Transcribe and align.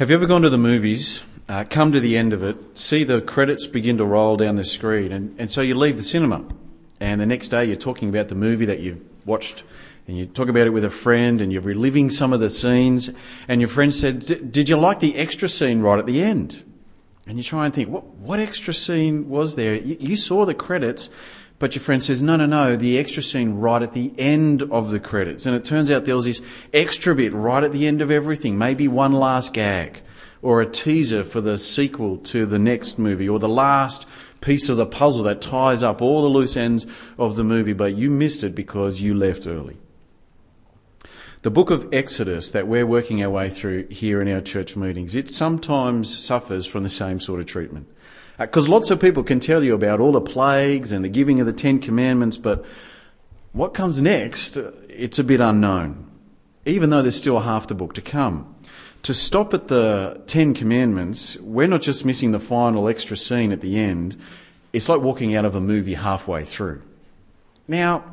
Have 0.00 0.08
you 0.08 0.16
ever 0.16 0.24
gone 0.24 0.40
to 0.40 0.48
the 0.48 0.56
movies, 0.56 1.22
uh, 1.46 1.64
come 1.68 1.92
to 1.92 2.00
the 2.00 2.16
end 2.16 2.32
of 2.32 2.42
it, 2.42 2.56
see 2.72 3.04
the 3.04 3.20
credits 3.20 3.66
begin 3.66 3.98
to 3.98 4.04
roll 4.06 4.38
down 4.38 4.54
the 4.54 4.64
screen, 4.64 5.12
and, 5.12 5.38
and 5.38 5.50
so 5.50 5.60
you 5.60 5.74
leave 5.74 5.98
the 5.98 6.02
cinema, 6.02 6.42
and 7.00 7.20
the 7.20 7.26
next 7.26 7.48
day 7.48 7.66
you're 7.66 7.76
talking 7.76 8.08
about 8.08 8.28
the 8.28 8.34
movie 8.34 8.64
that 8.64 8.80
you've 8.80 9.02
watched, 9.26 9.62
and 10.08 10.16
you 10.16 10.24
talk 10.24 10.48
about 10.48 10.66
it 10.66 10.70
with 10.70 10.86
a 10.86 10.90
friend, 10.90 11.42
and 11.42 11.52
you're 11.52 11.60
reliving 11.60 12.08
some 12.08 12.32
of 12.32 12.40
the 12.40 12.48
scenes, 12.48 13.10
and 13.46 13.60
your 13.60 13.68
friend 13.68 13.94
said, 13.94 14.50
Did 14.50 14.70
you 14.70 14.78
like 14.78 15.00
the 15.00 15.16
extra 15.16 15.50
scene 15.50 15.82
right 15.82 15.98
at 15.98 16.06
the 16.06 16.22
end? 16.22 16.64
And 17.26 17.36
you 17.36 17.44
try 17.44 17.66
and 17.66 17.74
think, 17.74 17.90
What, 17.90 18.06
what 18.06 18.40
extra 18.40 18.72
scene 18.72 19.28
was 19.28 19.56
there? 19.56 19.74
You, 19.74 19.98
you 20.00 20.16
saw 20.16 20.46
the 20.46 20.54
credits, 20.54 21.10
but 21.60 21.74
your 21.74 21.82
friend 21.82 22.02
says, 22.02 22.22
no, 22.22 22.36
no, 22.36 22.46
no, 22.46 22.74
the 22.74 22.98
extra 22.98 23.22
scene 23.22 23.52
right 23.52 23.82
at 23.82 23.92
the 23.92 24.12
end 24.18 24.62
of 24.72 24.90
the 24.90 24.98
credits. 24.98 25.44
And 25.44 25.54
it 25.54 25.62
turns 25.62 25.90
out 25.90 26.06
there 26.06 26.16
was 26.16 26.24
this 26.24 26.40
extra 26.72 27.14
bit 27.14 27.34
right 27.34 27.62
at 27.62 27.70
the 27.70 27.86
end 27.86 28.00
of 28.00 28.10
everything, 28.10 28.56
maybe 28.56 28.88
one 28.88 29.12
last 29.12 29.52
gag, 29.52 30.00
or 30.40 30.62
a 30.62 30.66
teaser 30.66 31.22
for 31.22 31.42
the 31.42 31.58
sequel 31.58 32.16
to 32.16 32.46
the 32.46 32.58
next 32.58 32.98
movie, 32.98 33.28
or 33.28 33.38
the 33.38 33.46
last 33.46 34.06
piece 34.40 34.70
of 34.70 34.78
the 34.78 34.86
puzzle 34.86 35.22
that 35.24 35.42
ties 35.42 35.82
up 35.82 36.00
all 36.00 36.22
the 36.22 36.28
loose 36.28 36.56
ends 36.56 36.86
of 37.18 37.36
the 37.36 37.44
movie, 37.44 37.74
but 37.74 37.94
you 37.94 38.10
missed 38.10 38.42
it 38.42 38.54
because 38.54 39.02
you 39.02 39.12
left 39.12 39.46
early. 39.46 39.76
The 41.42 41.50
book 41.50 41.70
of 41.70 41.86
Exodus 41.92 42.50
that 42.52 42.68
we're 42.68 42.86
working 42.86 43.22
our 43.22 43.28
way 43.28 43.50
through 43.50 43.88
here 43.88 44.22
in 44.22 44.32
our 44.32 44.40
church 44.40 44.76
meetings, 44.76 45.14
it 45.14 45.28
sometimes 45.28 46.18
suffers 46.18 46.66
from 46.66 46.84
the 46.84 46.88
same 46.88 47.20
sort 47.20 47.38
of 47.38 47.44
treatment. 47.44 47.86
Because 48.40 48.68
uh, 48.68 48.72
lots 48.72 48.90
of 48.90 49.00
people 49.00 49.22
can 49.22 49.38
tell 49.38 49.62
you 49.62 49.74
about 49.74 50.00
all 50.00 50.12
the 50.12 50.20
plagues 50.20 50.92
and 50.92 51.04
the 51.04 51.08
giving 51.08 51.40
of 51.40 51.46
the 51.46 51.52
Ten 51.52 51.78
Commandments, 51.78 52.38
but 52.38 52.64
what 53.52 53.74
comes 53.74 54.00
next, 54.00 54.56
uh, 54.56 54.72
it's 54.88 55.18
a 55.18 55.24
bit 55.24 55.40
unknown, 55.40 56.10
even 56.64 56.90
though 56.90 57.02
there's 57.02 57.16
still 57.16 57.40
half 57.40 57.66
the 57.66 57.74
book 57.74 57.92
to 57.94 58.00
come. 58.00 58.54
To 59.02 59.14
stop 59.14 59.52
at 59.52 59.68
the 59.68 60.22
Ten 60.26 60.54
Commandments, 60.54 61.38
we're 61.40 61.66
not 61.66 61.82
just 61.82 62.04
missing 62.04 62.32
the 62.32 62.40
final 62.40 62.88
extra 62.88 63.16
scene 63.16 63.52
at 63.52 63.60
the 63.60 63.78
end, 63.78 64.18
it's 64.72 64.88
like 64.88 65.00
walking 65.00 65.34
out 65.34 65.44
of 65.44 65.54
a 65.54 65.60
movie 65.60 65.94
halfway 65.94 66.44
through. 66.44 66.80
Now, 67.66 68.04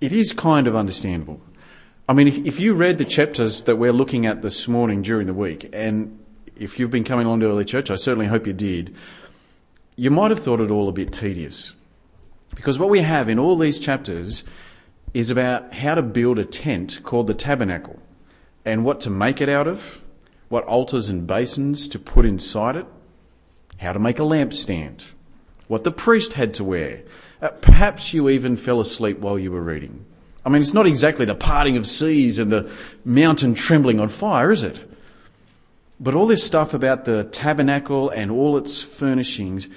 it 0.00 0.12
is 0.12 0.32
kind 0.32 0.66
of 0.66 0.76
understandable. 0.76 1.40
I 2.08 2.12
mean, 2.12 2.28
if, 2.28 2.38
if 2.38 2.60
you 2.60 2.74
read 2.74 2.98
the 2.98 3.04
chapters 3.04 3.62
that 3.62 3.76
we're 3.76 3.92
looking 3.92 4.26
at 4.26 4.42
this 4.42 4.66
morning 4.66 5.02
during 5.02 5.26
the 5.26 5.34
week, 5.34 5.68
and 5.72 6.18
if 6.56 6.78
you've 6.78 6.90
been 6.90 7.04
coming 7.04 7.26
along 7.26 7.40
to 7.40 7.46
early 7.46 7.64
church, 7.64 7.90
I 7.90 7.96
certainly 7.96 8.26
hope 8.26 8.46
you 8.46 8.52
did, 8.52 8.94
you 9.98 10.12
might 10.12 10.30
have 10.30 10.38
thought 10.38 10.60
it 10.60 10.70
all 10.70 10.88
a 10.88 10.92
bit 10.92 11.12
tedious. 11.12 11.74
Because 12.54 12.78
what 12.78 12.88
we 12.88 13.00
have 13.00 13.28
in 13.28 13.36
all 13.36 13.56
these 13.56 13.80
chapters 13.80 14.44
is 15.12 15.28
about 15.28 15.74
how 15.74 15.96
to 15.96 16.02
build 16.02 16.38
a 16.38 16.44
tent 16.44 17.00
called 17.02 17.26
the 17.26 17.34
tabernacle 17.34 18.00
and 18.64 18.84
what 18.84 19.00
to 19.00 19.10
make 19.10 19.40
it 19.40 19.48
out 19.48 19.66
of, 19.66 20.00
what 20.48 20.64
altars 20.66 21.08
and 21.08 21.26
basins 21.26 21.88
to 21.88 21.98
put 21.98 22.24
inside 22.24 22.76
it, 22.76 22.86
how 23.78 23.92
to 23.92 23.98
make 23.98 24.20
a 24.20 24.22
lampstand, 24.22 25.02
what 25.66 25.82
the 25.82 25.90
priest 25.90 26.34
had 26.34 26.54
to 26.54 26.62
wear. 26.62 27.02
Uh, 27.42 27.48
perhaps 27.48 28.14
you 28.14 28.28
even 28.28 28.56
fell 28.56 28.80
asleep 28.80 29.18
while 29.18 29.36
you 29.38 29.50
were 29.50 29.60
reading. 29.60 30.04
I 30.46 30.48
mean, 30.48 30.62
it's 30.62 30.74
not 30.74 30.86
exactly 30.86 31.26
the 31.26 31.34
parting 31.34 31.76
of 31.76 31.88
seas 31.88 32.38
and 32.38 32.52
the 32.52 32.70
mountain 33.04 33.52
trembling 33.52 33.98
on 33.98 34.10
fire, 34.10 34.52
is 34.52 34.62
it? 34.62 34.88
But 36.00 36.14
all 36.14 36.26
this 36.26 36.44
stuff 36.44 36.74
about 36.74 37.04
the 37.04 37.24
tabernacle 37.24 38.10
and 38.10 38.30
all 38.30 38.56
its 38.56 38.82
furnishings 38.82 39.68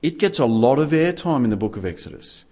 it 0.00 0.18
gets 0.18 0.38
a 0.38 0.46
lot 0.46 0.78
of 0.78 0.90
airtime 0.90 1.42
in 1.42 1.50
the 1.50 1.56
book 1.56 1.76
of 1.76 1.84
Exodus. 1.84 2.44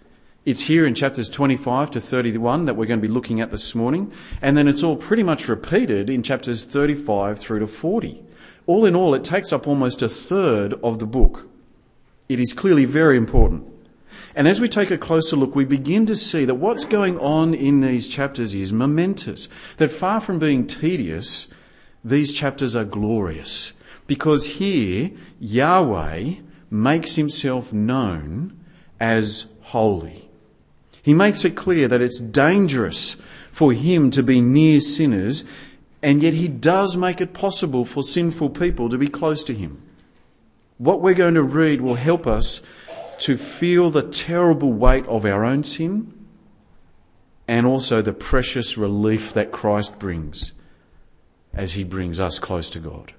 It's 0.43 0.61
here 0.61 0.85
in 0.85 0.95
chapters 0.95 1.29
25 1.29 1.91
to 1.91 2.01
31 2.01 2.65
that 2.65 2.75
we're 2.75 2.85
going 2.85 2.99
to 2.99 3.07
be 3.07 3.13
looking 3.13 3.39
at 3.39 3.51
this 3.51 3.73
morning, 3.73 4.11
and 4.41 4.57
then 4.57 4.67
it's 4.67 4.83
all 4.83 4.97
pretty 4.97 5.23
much 5.23 5.47
repeated 5.47 6.09
in 6.09 6.23
chapters 6.23 6.65
35 6.65 7.39
through 7.39 7.59
to 7.59 7.67
40. 7.67 8.23
All 8.65 8.85
in 8.85 8.95
all, 8.95 9.13
it 9.13 9.23
takes 9.23 9.53
up 9.53 9.67
almost 9.67 10.01
a 10.01 10.09
third 10.09 10.73
of 10.83 10.99
the 10.99 11.05
book. 11.05 11.47
It 12.27 12.39
is 12.39 12.51
clearly 12.53 12.83
very 12.85 13.15
important. 13.15 13.65
And 14.35 14.47
as 14.47 14.59
we 14.59 14.67
take 14.67 14.91
a 14.91 14.97
closer 14.97 15.37
look, 15.37 15.55
we 15.55 15.65
begin 15.65 16.05
to 16.07 16.15
see 16.15 16.43
that 16.45 16.55
what's 16.55 16.83
going 16.85 17.17
on 17.19 17.53
in 17.53 17.79
these 17.79 18.09
chapters 18.09 18.53
is 18.53 18.73
momentous. 18.73 19.47
That 19.77 19.91
far 19.91 20.19
from 20.19 20.37
being 20.37 20.67
tedious, 20.67 21.47
these 22.09 22.33
chapters 22.33 22.75
are 22.75 22.85
glorious. 22.85 23.73
Because 24.05 24.57
here, 24.57 25.11
Yahweh 25.39 26.35
makes 26.69 27.15
himself 27.15 27.73
known 27.73 28.59
as 28.99 29.47
holy. 29.61 30.29
He 31.01 31.13
makes 31.13 31.45
it 31.45 31.55
clear 31.55 31.87
that 31.87 32.01
it's 32.01 32.19
dangerous 32.19 33.17
for 33.51 33.73
him 33.73 34.11
to 34.11 34.23
be 34.23 34.41
near 34.41 34.79
sinners, 34.79 35.43
and 36.01 36.21
yet 36.21 36.33
he 36.33 36.47
does 36.47 36.97
make 36.97 37.21
it 37.21 37.33
possible 37.33 37.85
for 37.85 38.03
sinful 38.03 38.51
people 38.51 38.89
to 38.89 38.97
be 38.97 39.07
close 39.07 39.43
to 39.45 39.53
him. 39.53 39.81
What 40.77 41.01
we're 41.01 41.13
going 41.13 41.33
to 41.33 41.43
read 41.43 41.81
will 41.81 41.95
help 41.95 42.27
us 42.27 42.61
to 43.19 43.37
feel 43.37 43.89
the 43.89 44.03
terrible 44.03 44.71
weight 44.71 45.05
of 45.07 45.25
our 45.25 45.43
own 45.43 45.63
sin 45.63 46.13
and 47.47 47.65
also 47.65 48.01
the 48.01 48.13
precious 48.13 48.77
relief 48.77 49.33
that 49.33 49.51
Christ 49.51 49.97
brings 49.97 50.51
as 51.57 51.73
he 51.73 51.83
brings 51.83 52.19
us 52.19 52.39
close 52.39 52.69
to 52.71 52.79
God. 52.79 53.13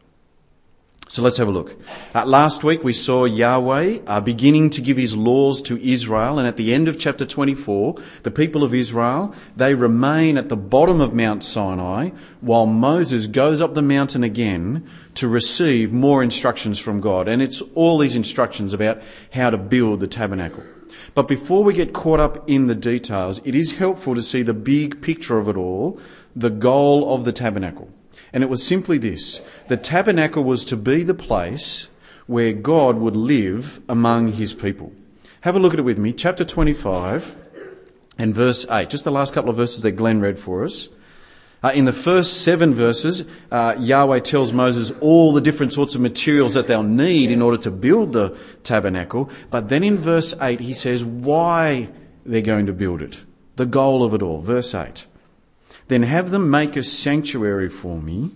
So 1.10 1.22
let's 1.22 1.38
have 1.38 1.48
a 1.48 1.52
look. 1.52 1.74
Uh, 2.14 2.26
last 2.26 2.62
week 2.62 2.84
we 2.84 2.92
saw 2.92 3.24
Yahweh 3.24 4.00
uh, 4.06 4.20
beginning 4.20 4.68
to 4.70 4.82
give 4.82 4.98
his 4.98 5.16
laws 5.16 5.62
to 5.62 5.82
Israel, 5.82 6.38
and 6.38 6.46
at 6.46 6.58
the 6.58 6.74
end 6.74 6.86
of 6.86 6.98
chapter 6.98 7.24
24, 7.24 7.94
the 8.24 8.30
people 8.30 8.62
of 8.62 8.74
Israel, 8.74 9.34
they 9.56 9.72
remain 9.72 10.36
at 10.36 10.50
the 10.50 10.56
bottom 10.56 11.00
of 11.00 11.14
Mount 11.14 11.42
Sinai 11.42 12.10
while 12.42 12.66
Moses 12.66 13.26
goes 13.26 13.62
up 13.62 13.72
the 13.72 13.80
mountain 13.80 14.22
again 14.22 14.86
to 15.14 15.28
receive 15.28 15.94
more 15.94 16.22
instructions 16.22 16.78
from 16.78 17.00
God. 17.00 17.26
And 17.26 17.40
it's 17.40 17.62
all 17.74 17.96
these 17.96 18.14
instructions 18.14 18.74
about 18.74 19.00
how 19.32 19.48
to 19.48 19.56
build 19.56 20.00
the 20.00 20.08
tabernacle. 20.08 20.64
But 21.14 21.26
before 21.26 21.64
we 21.64 21.72
get 21.72 21.94
caught 21.94 22.20
up 22.20 22.46
in 22.46 22.66
the 22.66 22.74
details, 22.74 23.40
it 23.46 23.54
is 23.54 23.78
helpful 23.78 24.14
to 24.14 24.22
see 24.22 24.42
the 24.42 24.52
big 24.52 25.00
picture 25.00 25.38
of 25.38 25.48
it 25.48 25.56
all, 25.56 25.98
the 26.36 26.50
goal 26.50 27.14
of 27.14 27.24
the 27.24 27.32
tabernacle. 27.32 27.90
And 28.32 28.42
it 28.42 28.50
was 28.50 28.66
simply 28.66 28.98
this 28.98 29.40
the 29.68 29.76
tabernacle 29.76 30.44
was 30.44 30.64
to 30.66 30.76
be 30.76 31.02
the 31.02 31.14
place 31.14 31.88
where 32.26 32.52
God 32.52 32.98
would 32.98 33.16
live 33.16 33.80
among 33.88 34.32
his 34.32 34.54
people. 34.54 34.92
Have 35.42 35.56
a 35.56 35.58
look 35.58 35.72
at 35.72 35.78
it 35.78 35.82
with 35.82 35.98
me, 35.98 36.12
chapter 36.12 36.44
25 36.44 37.36
and 38.18 38.34
verse 38.34 38.66
8. 38.70 38.90
Just 38.90 39.04
the 39.04 39.10
last 39.10 39.32
couple 39.32 39.50
of 39.50 39.56
verses 39.56 39.82
that 39.82 39.92
Glenn 39.92 40.20
read 40.20 40.38
for 40.38 40.64
us. 40.64 40.88
Uh, 41.62 41.72
in 41.74 41.86
the 41.86 41.92
first 41.92 42.44
seven 42.44 42.72
verses, 42.72 43.24
uh, 43.50 43.74
Yahweh 43.78 44.20
tells 44.20 44.52
Moses 44.52 44.92
all 45.00 45.32
the 45.32 45.40
different 45.40 45.72
sorts 45.72 45.96
of 45.96 46.00
materials 46.00 46.54
that 46.54 46.68
they'll 46.68 46.84
need 46.84 47.32
in 47.32 47.42
order 47.42 47.56
to 47.56 47.70
build 47.70 48.12
the 48.12 48.36
tabernacle. 48.62 49.28
But 49.50 49.68
then 49.68 49.82
in 49.82 49.98
verse 49.98 50.34
8, 50.40 50.60
he 50.60 50.72
says 50.72 51.04
why 51.04 51.88
they're 52.24 52.42
going 52.42 52.66
to 52.66 52.72
build 52.72 53.02
it. 53.02 53.24
The 53.56 53.66
goal 53.66 54.04
of 54.04 54.14
it 54.14 54.22
all. 54.22 54.40
Verse 54.40 54.72
8. 54.72 55.07
Then 55.88 56.02
have 56.04 56.30
them 56.30 56.50
make 56.50 56.76
a 56.76 56.82
sanctuary 56.82 57.68
for 57.68 58.00
me, 58.00 58.30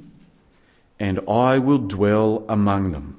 and 0.99 1.21
I 1.29 1.59
will 1.59 1.79
dwell 1.79 2.45
among 2.49 2.93
them. 2.93 3.19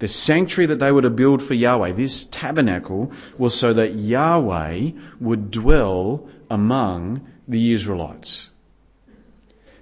The 0.00 0.08
sanctuary 0.08 0.66
that 0.66 0.80
they 0.80 0.90
were 0.90 1.02
to 1.02 1.10
build 1.10 1.40
for 1.40 1.54
Yahweh, 1.54 1.92
this 1.92 2.24
tabernacle, 2.24 3.12
was 3.38 3.58
so 3.58 3.72
that 3.72 3.94
Yahweh 3.94 4.90
would 5.20 5.50
dwell 5.50 6.28
among 6.50 7.26
the 7.46 7.72
Israelites. 7.72 8.50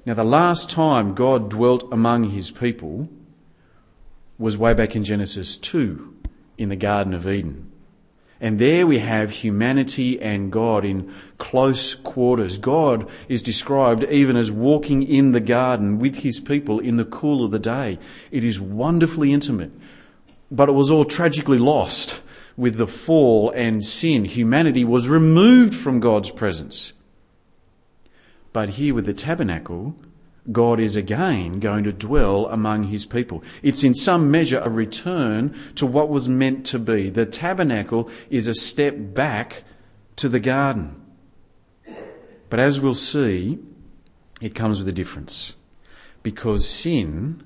Now, 0.05 0.15
the 0.15 0.25
last 0.25 0.69
time 0.69 1.15
God 1.15 1.49
dwelt 1.49 1.91
among 1.91 2.31
his 2.31 2.51
people 2.51 3.09
was 4.39 4.57
way 4.57 4.75
back 4.75 4.95
in 4.95 5.05
Genesis 5.05 5.57
2 5.57 6.15
in 6.59 6.69
the 6.69 6.77
Garden 6.77 7.15
of 7.15 7.27
Eden. 7.27 7.72
And 8.43 8.59
there 8.59 8.89
we 8.89 8.99
have 8.99 9.31
humanity 9.31 10.21
and 10.21 10.51
God 10.51 10.85
in 10.85 11.15
close 11.39 11.95
quarters. 11.95 12.59
God 12.59 13.09
is 13.29 13.41
described 13.41 14.03
even 14.05 14.37
as 14.37 14.51
walking 14.51 15.05
in 15.05 15.31
the 15.31 15.41
garden 15.41 16.01
with 16.01 16.17
his 16.17 16.41
people 16.41 16.81
in 16.81 16.97
the 16.97 17.05
cool 17.05 17.45
of 17.45 17.53
the 17.53 17.61
day. 17.61 18.01
It 18.33 18.43
is 18.43 18.61
wonderfully 18.61 19.33
intimate. 19.33 19.71
But 20.51 20.69
it 20.69 20.73
was 20.73 20.91
all 20.91 21.05
tragically 21.05 21.57
lost 21.57 22.21
with 22.57 22.79
the 22.79 22.89
fall 22.89 23.53
and 23.53 23.85
sin. 23.85 24.25
Humanity 24.25 24.85
was 24.85 25.09
removed 25.09 25.73
from 25.73 26.01
God's 26.01 26.33
presence. 26.33 26.95
But 28.53 28.71
here 28.71 28.93
with 28.93 29.07
the 29.07 29.15
tabernacle, 29.15 29.95
God 30.51 30.81
is 30.81 30.97
again 30.97 31.61
going 31.61 31.85
to 31.85 31.93
dwell 31.93 32.47
among 32.49 32.85
his 32.85 33.07
people. 33.07 33.45
It's 33.63 33.85
in 33.85 33.95
some 33.95 34.31
measure 34.31 34.59
a 34.59 34.69
return 34.69 35.57
to 35.77 35.87
what 35.87 36.09
was 36.09 36.29
meant 36.29 36.67
to 36.67 36.81
be. 36.81 37.11
The 37.11 37.27
tabernacle 37.27 38.11
is 38.29 38.49
a 38.49 38.55
step 38.55 38.97
back 38.99 39.63
to 40.17 40.29
the 40.29 40.41
garden. 40.41 41.01
But 42.51 42.59
as 42.59 42.81
we'll 42.81 42.95
see, 42.95 43.61
it 44.41 44.55
comes 44.55 44.81
with 44.81 44.89
a 44.89 44.93
difference. 44.93 45.55
Because 46.25 46.69
sin 46.69 47.43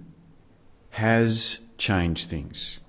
has 0.91 1.59
changed 1.77 2.31
things. 2.31 2.81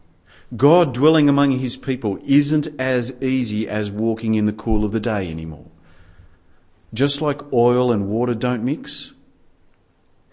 God 0.55 0.93
dwelling 0.93 1.27
among 1.27 1.51
his 1.51 1.75
people 1.75 2.17
isn't 2.25 2.67
as 2.79 3.21
easy 3.21 3.67
as 3.67 3.91
walking 3.91 4.35
in 4.35 4.45
the 4.45 4.53
cool 4.53 4.85
of 4.85 4.93
the 4.93 4.99
day 5.01 5.29
anymore. 5.29 5.67
Just 6.93 7.21
like 7.21 7.51
oil 7.51 7.91
and 7.91 8.07
water 8.07 8.33
don't 8.33 8.63
mix, 8.63 9.11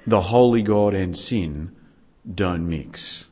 the 0.07 0.23
holy 0.23 0.63
God 0.63 0.95
and 0.95 1.17
sin 1.17 1.75
don't 2.33 2.69
mix. 2.69 3.27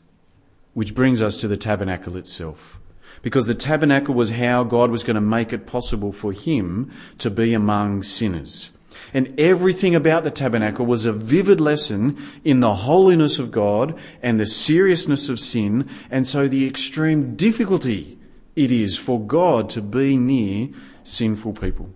Which 0.74 0.94
brings 0.94 1.20
us 1.20 1.40
to 1.40 1.48
the 1.48 1.56
tabernacle 1.56 2.16
itself. 2.16 2.80
Because 3.20 3.46
the 3.46 3.54
tabernacle 3.54 4.14
was 4.14 4.30
how 4.30 4.64
God 4.64 4.90
was 4.90 5.04
going 5.04 5.14
to 5.14 5.20
make 5.20 5.52
it 5.52 5.66
possible 5.66 6.12
for 6.12 6.32
him 6.32 6.90
to 7.19 7.30
be 7.30 7.54
among 7.54 8.02
sinners. 8.02 8.70
And 9.14 9.38
everything 9.38 9.94
about 9.94 10.24
the 10.24 10.30
tabernacle 10.30 10.86
was 10.86 11.04
a 11.04 11.12
vivid 11.12 11.60
lesson 11.60 12.19
in 12.44 12.60
the 12.60 12.74
holiness 12.74 13.38
of 13.38 13.50
God 13.50 13.98
and 14.22 14.40
the 14.40 14.46
seriousness 14.46 15.28
of 15.28 15.38
sin, 15.38 15.88
and 16.10 16.26
so 16.26 16.48
the 16.48 16.66
extreme 16.66 17.34
difficulty 17.36 18.19
it 18.54 18.70
is 18.70 18.98
for 18.98 19.20
God 19.20 19.69
to 19.70 19.82
be 19.82 20.16
near 20.16 20.69
sinful 21.04 21.54
people. 21.54 21.90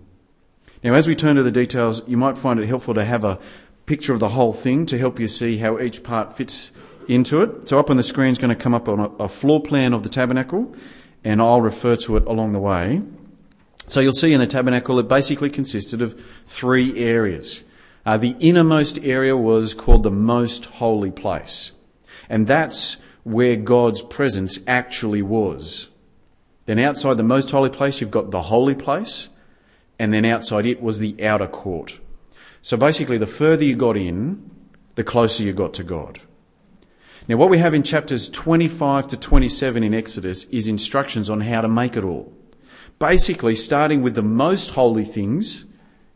Now, 0.82 0.94
as 0.94 1.08
we 1.08 1.14
turn 1.14 1.36
to 1.36 1.42
the 1.42 1.50
details, 1.50 2.06
you 2.06 2.16
might 2.16 2.38
find 2.38 2.60
it 2.60 2.66
helpful 2.66 2.94
to 2.94 3.04
have 3.04 3.24
a 3.24 3.38
picture 3.86 4.12
of 4.12 4.20
the 4.20 4.30
whole 4.30 4.52
thing 4.52 4.84
to 4.86 4.98
help 4.98 5.18
you 5.18 5.28
see 5.28 5.58
how 5.58 5.78
each 5.78 6.02
part 6.02 6.36
fits 6.36 6.72
into 7.08 7.40
it. 7.42 7.68
So, 7.68 7.78
up 7.78 7.88
on 7.88 7.96
the 7.96 8.02
screen 8.02 8.30
is 8.30 8.38
going 8.38 8.50
to 8.50 8.60
come 8.60 8.74
up 8.74 8.88
on 8.88 9.00
a, 9.00 9.08
a 9.24 9.28
floor 9.28 9.62
plan 9.62 9.92
of 9.92 10.02
the 10.02 10.08
tabernacle, 10.08 10.74
and 11.24 11.40
I'll 11.40 11.60
refer 11.60 11.96
to 11.96 12.16
it 12.16 12.26
along 12.26 12.52
the 12.52 12.58
way. 12.58 13.02
So 13.88 14.00
you'll 14.00 14.12
see 14.12 14.32
in 14.32 14.40
the 14.40 14.46
tabernacle 14.46 14.98
it 14.98 15.08
basically 15.08 15.50
consisted 15.50 16.02
of 16.02 16.20
three 16.44 16.98
areas. 16.98 17.62
Uh, 18.04 18.16
the 18.16 18.36
innermost 18.40 18.98
area 19.02 19.36
was 19.36 19.74
called 19.74 20.02
the 20.02 20.10
most 20.10 20.66
holy 20.66 21.10
place. 21.10 21.72
And 22.28 22.46
that's 22.46 22.96
where 23.22 23.56
God's 23.56 24.02
presence 24.02 24.60
actually 24.66 25.22
was. 25.22 25.88
Then 26.66 26.78
outside 26.78 27.16
the 27.16 27.22
most 27.22 27.50
holy 27.50 27.70
place, 27.70 28.00
you've 28.00 28.10
got 28.10 28.30
the 28.30 28.42
holy 28.42 28.74
place. 28.74 29.28
And 29.98 30.12
then 30.12 30.24
outside 30.24 30.66
it 30.66 30.82
was 30.82 30.98
the 30.98 31.24
outer 31.24 31.46
court. 31.46 32.00
So 32.66 32.76
basically, 32.76 33.16
the 33.16 33.28
further 33.28 33.62
you 33.62 33.76
got 33.76 33.96
in, 33.96 34.50
the 34.96 35.04
closer 35.04 35.44
you 35.44 35.52
got 35.52 35.72
to 35.74 35.84
God. 35.84 36.18
Now, 37.28 37.36
what 37.36 37.48
we 37.48 37.58
have 37.58 37.74
in 37.74 37.84
chapters 37.84 38.28
25 38.28 39.06
to 39.06 39.16
27 39.16 39.84
in 39.84 39.94
Exodus 39.94 40.46
is 40.46 40.66
instructions 40.66 41.30
on 41.30 41.42
how 41.42 41.60
to 41.60 41.68
make 41.68 41.96
it 41.96 42.02
all 42.02 42.32
basically 42.98 43.54
starting 43.54 44.02
with 44.02 44.16
the 44.16 44.22
most 44.22 44.70
holy 44.70 45.04
things 45.04 45.64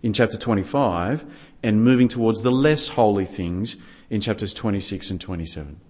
in 0.03 0.13
chapter 0.13 0.37
25 0.37 1.25
and 1.63 1.85
moving 1.85 2.09
towards 2.09 2.43
the 2.43 2.51
less 2.51 2.89
holy 2.89 3.27
things 3.27 3.77
in 4.09 4.21
chapters 4.21 4.53
26 4.53 5.09
and 5.09 5.21
27. 5.21 5.81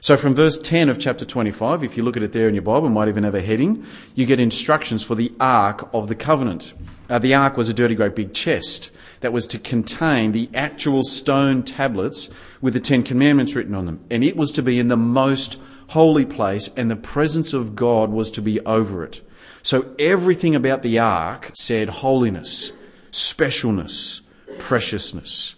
So 0.00 0.16
from 0.16 0.32
verse 0.32 0.60
10 0.60 0.90
of 0.90 1.00
chapter 1.00 1.24
25, 1.24 1.82
if 1.82 1.96
you 1.96 2.04
look 2.04 2.16
at 2.16 2.22
it 2.22 2.32
there 2.32 2.46
in 2.46 2.54
your 2.54 2.62
Bible, 2.62 2.88
might 2.88 3.08
even 3.08 3.24
have 3.24 3.34
a 3.34 3.42
heading, 3.42 3.84
you 4.14 4.26
get 4.26 4.38
instructions 4.38 5.02
for 5.02 5.16
the 5.16 5.32
Ark 5.40 5.92
of 5.92 6.06
the 6.06 6.14
Covenant. 6.14 6.72
Uh, 7.10 7.18
the 7.18 7.34
Ark 7.34 7.56
was 7.56 7.68
a 7.68 7.74
dirty 7.74 7.96
great 7.96 8.14
big 8.14 8.32
chest 8.32 8.92
that 9.20 9.32
was 9.32 9.46
to 9.48 9.58
contain 9.58 10.32
the 10.32 10.48
actual 10.54 11.02
stone 11.02 11.62
tablets 11.62 12.28
with 12.60 12.74
the 12.74 12.80
Ten 12.80 13.02
Commandments 13.02 13.54
written 13.54 13.74
on 13.74 13.86
them. 13.86 14.04
And 14.10 14.22
it 14.22 14.36
was 14.36 14.52
to 14.52 14.62
be 14.62 14.78
in 14.78 14.88
the 14.88 14.96
most 14.96 15.60
holy 15.88 16.24
place 16.24 16.70
and 16.76 16.90
the 16.90 16.96
presence 16.96 17.52
of 17.52 17.74
God 17.74 18.10
was 18.10 18.30
to 18.32 18.42
be 18.42 18.60
over 18.60 19.04
it. 19.04 19.22
So 19.62 19.94
everything 19.98 20.54
about 20.54 20.82
the 20.82 20.98
ark 20.98 21.50
said 21.54 21.88
holiness, 21.88 22.72
specialness, 23.10 24.20
preciousness. 24.58 25.54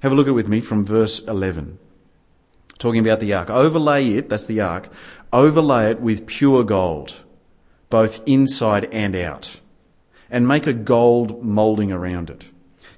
Have 0.00 0.12
a 0.12 0.14
look 0.14 0.28
at 0.28 0.34
with 0.34 0.48
me 0.48 0.60
from 0.60 0.84
verse 0.84 1.20
11. 1.20 1.78
Talking 2.78 3.00
about 3.00 3.20
the 3.20 3.32
ark. 3.32 3.48
Overlay 3.48 4.08
it, 4.08 4.28
that's 4.28 4.46
the 4.46 4.60
ark, 4.60 4.90
overlay 5.32 5.92
it 5.92 6.00
with 6.00 6.26
pure 6.26 6.64
gold, 6.64 7.22
both 7.88 8.22
inside 8.26 8.86
and 8.92 9.16
out, 9.16 9.60
and 10.30 10.46
make 10.46 10.66
a 10.66 10.72
gold 10.72 11.42
moulding 11.42 11.92
around 11.92 12.28
it. 12.30 12.44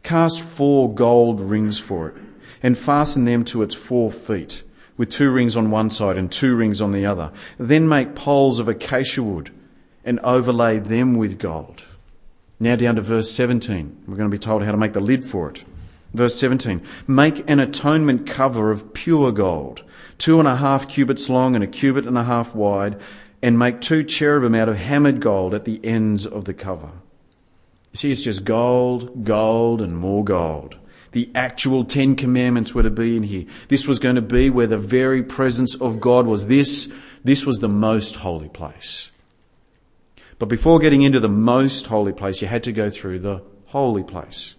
Cast 0.06 0.40
four 0.40 0.94
gold 0.94 1.40
rings 1.40 1.80
for 1.80 2.10
it, 2.10 2.14
and 2.62 2.78
fasten 2.78 3.24
them 3.24 3.44
to 3.46 3.64
its 3.64 3.74
four 3.74 4.12
feet, 4.12 4.62
with 4.96 5.10
two 5.10 5.32
rings 5.32 5.56
on 5.56 5.72
one 5.72 5.90
side 5.90 6.16
and 6.16 6.30
two 6.30 6.54
rings 6.54 6.80
on 6.80 6.92
the 6.92 7.04
other. 7.04 7.32
Then 7.58 7.88
make 7.88 8.14
poles 8.14 8.60
of 8.60 8.68
acacia 8.68 9.24
wood 9.24 9.50
and 10.04 10.20
overlay 10.20 10.78
them 10.78 11.16
with 11.16 11.40
gold. 11.40 11.82
Now 12.60 12.76
down 12.76 12.94
to 12.94 13.02
verse 13.02 13.32
17. 13.32 14.04
We're 14.06 14.14
going 14.14 14.30
to 14.30 14.32
be 14.32 14.38
told 14.38 14.62
how 14.62 14.70
to 14.70 14.76
make 14.76 14.92
the 14.92 15.00
lid 15.00 15.24
for 15.24 15.50
it. 15.50 15.64
Verse 16.14 16.36
17. 16.36 16.82
Make 17.08 17.42
an 17.50 17.58
atonement 17.58 18.28
cover 18.28 18.70
of 18.70 18.94
pure 18.94 19.32
gold, 19.32 19.82
two 20.18 20.38
and 20.38 20.46
a 20.46 20.54
half 20.54 20.88
cubits 20.88 21.28
long 21.28 21.56
and 21.56 21.64
a 21.64 21.66
cubit 21.66 22.06
and 22.06 22.16
a 22.16 22.22
half 22.22 22.54
wide, 22.54 23.00
and 23.42 23.58
make 23.58 23.80
two 23.80 24.04
cherubim 24.04 24.54
out 24.54 24.68
of 24.68 24.76
hammered 24.76 25.18
gold 25.18 25.52
at 25.52 25.64
the 25.64 25.84
ends 25.84 26.24
of 26.24 26.44
the 26.44 26.54
cover. 26.54 26.92
See, 27.96 28.10
it's 28.10 28.20
just 28.20 28.44
gold, 28.44 29.24
gold, 29.24 29.80
and 29.80 29.96
more 29.96 30.22
gold. 30.22 30.76
The 31.12 31.30
actual 31.34 31.82
Ten 31.82 32.14
Commandments 32.14 32.74
were 32.74 32.82
to 32.82 32.90
be 32.90 33.16
in 33.16 33.22
here. 33.22 33.46
This 33.68 33.86
was 33.88 33.98
going 33.98 34.16
to 34.16 34.22
be 34.22 34.50
where 34.50 34.66
the 34.66 34.76
very 34.76 35.22
presence 35.22 35.74
of 35.76 35.98
God 35.98 36.26
was. 36.26 36.46
This, 36.46 36.92
this 37.24 37.46
was 37.46 37.58
the 37.58 37.70
most 37.70 38.16
holy 38.16 38.50
place. 38.50 39.10
But 40.38 40.50
before 40.50 40.78
getting 40.78 41.00
into 41.00 41.20
the 41.20 41.30
most 41.30 41.86
holy 41.86 42.12
place, 42.12 42.42
you 42.42 42.48
had 42.48 42.62
to 42.64 42.72
go 42.72 42.90
through 42.90 43.20
the 43.20 43.42
holy 43.68 44.02
place. 44.02 44.56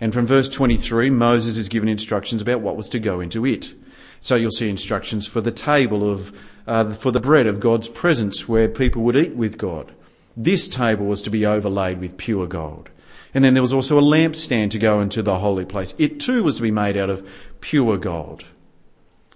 And 0.00 0.14
from 0.14 0.26
verse 0.26 0.48
23, 0.48 1.10
Moses 1.10 1.58
is 1.58 1.68
given 1.68 1.86
instructions 1.90 2.40
about 2.40 2.62
what 2.62 2.78
was 2.78 2.88
to 2.88 2.98
go 2.98 3.20
into 3.20 3.44
it. 3.44 3.74
So 4.22 4.36
you'll 4.36 4.52
see 4.52 4.70
instructions 4.70 5.26
for 5.26 5.42
the 5.42 5.52
table 5.52 6.10
of, 6.10 6.32
uh, 6.66 6.94
for 6.94 7.12
the 7.12 7.20
bread 7.20 7.46
of 7.46 7.60
God's 7.60 7.90
presence 7.90 8.48
where 8.48 8.70
people 8.70 9.02
would 9.02 9.16
eat 9.16 9.36
with 9.36 9.58
God. 9.58 9.92
This 10.36 10.68
table 10.68 11.06
was 11.06 11.22
to 11.22 11.30
be 11.30 11.44
overlaid 11.44 12.00
with 12.00 12.16
pure 12.16 12.46
gold. 12.46 12.90
And 13.32 13.44
then 13.44 13.54
there 13.54 13.62
was 13.62 13.72
also 13.72 13.98
a 13.98 14.02
lampstand 14.02 14.70
to 14.70 14.78
go 14.78 15.00
into 15.00 15.22
the 15.22 15.38
holy 15.38 15.64
place. 15.64 15.94
It 15.98 16.20
too 16.20 16.42
was 16.42 16.56
to 16.56 16.62
be 16.62 16.70
made 16.70 16.96
out 16.96 17.10
of 17.10 17.26
pure 17.60 17.96
gold. 17.96 18.44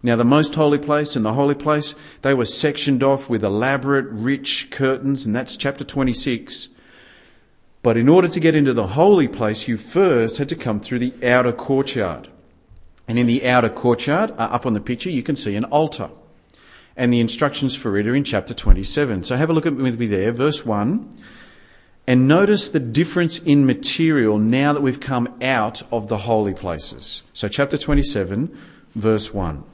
Now, 0.03 0.17
the 0.17 0.25
most 0.25 0.55
holy 0.55 0.79
place 0.79 1.17
and 1.17 1.25
the 1.25 1.33
holy 1.33 1.55
place, 1.55 1.95
they 2.21 2.35
were 2.35 2.45
sectioned 2.45 3.03
off 3.03 3.31
with 3.31 3.43
elaborate, 3.43 4.07
rich 4.11 4.71
curtains, 4.71 5.25
and 5.25 5.35
that's 5.35 5.57
chapter 5.57 5.83
26. 5.83 6.69
But 7.83 7.97
in 7.97 8.09
order 8.09 8.29
to 8.29 8.41
get 8.41 8.55
into 8.55 8.75
the 8.75 8.89
holy 8.89 9.29
place, 9.29 9.67
you 9.67 9.79
first 9.79 10.37
had 10.39 10.49
to 10.51 10.57
come 10.57 10.81
through 10.81 10.99
the 10.99 11.15
outer 11.27 11.53
courtyard. 11.53 12.29
And 13.09 13.19
in 13.19 13.27
the 13.27 13.47
outer 13.47 13.71
courtyard, 13.71 14.33
uh, 14.33 14.49
up 14.51 14.67
on 14.67 14.75
the 14.75 14.81
picture, 14.81 15.11
you 15.11 15.23
can 15.23 15.37
see 15.37 15.57
an 15.57 15.65
altar. 15.65 16.11
And 16.97 17.13
the 17.13 17.21
instructions 17.21 17.75
for 17.75 17.97
it 17.99 18.07
are 18.07 18.15
in 18.15 18.25
chapter 18.25 18.55
27. 18.55 19.25
So 19.25 19.37
have 19.37 19.51
a 19.51 19.53
look 19.53 19.67
at 19.67 19.75
with 19.75 19.99
me 19.99 20.07
there, 20.07 20.33
verse 20.33 20.65
1. 20.65 21.17
And 22.07 22.29
notice 22.29 22.69
the 22.69 22.81
difference 22.81 23.39
in 23.39 23.65
material 23.65 24.39
now 24.39 24.73
that 24.75 24.83
we've 24.83 25.01
come 25.01 25.35
out 25.41 25.83
of 25.91 26.09
the 26.09 26.19
holy 26.19 26.53
places. 26.53 27.23
So, 27.33 27.49
chapter 27.49 27.79
27, 27.79 28.57
verse 28.95 29.33
1. 29.33 29.65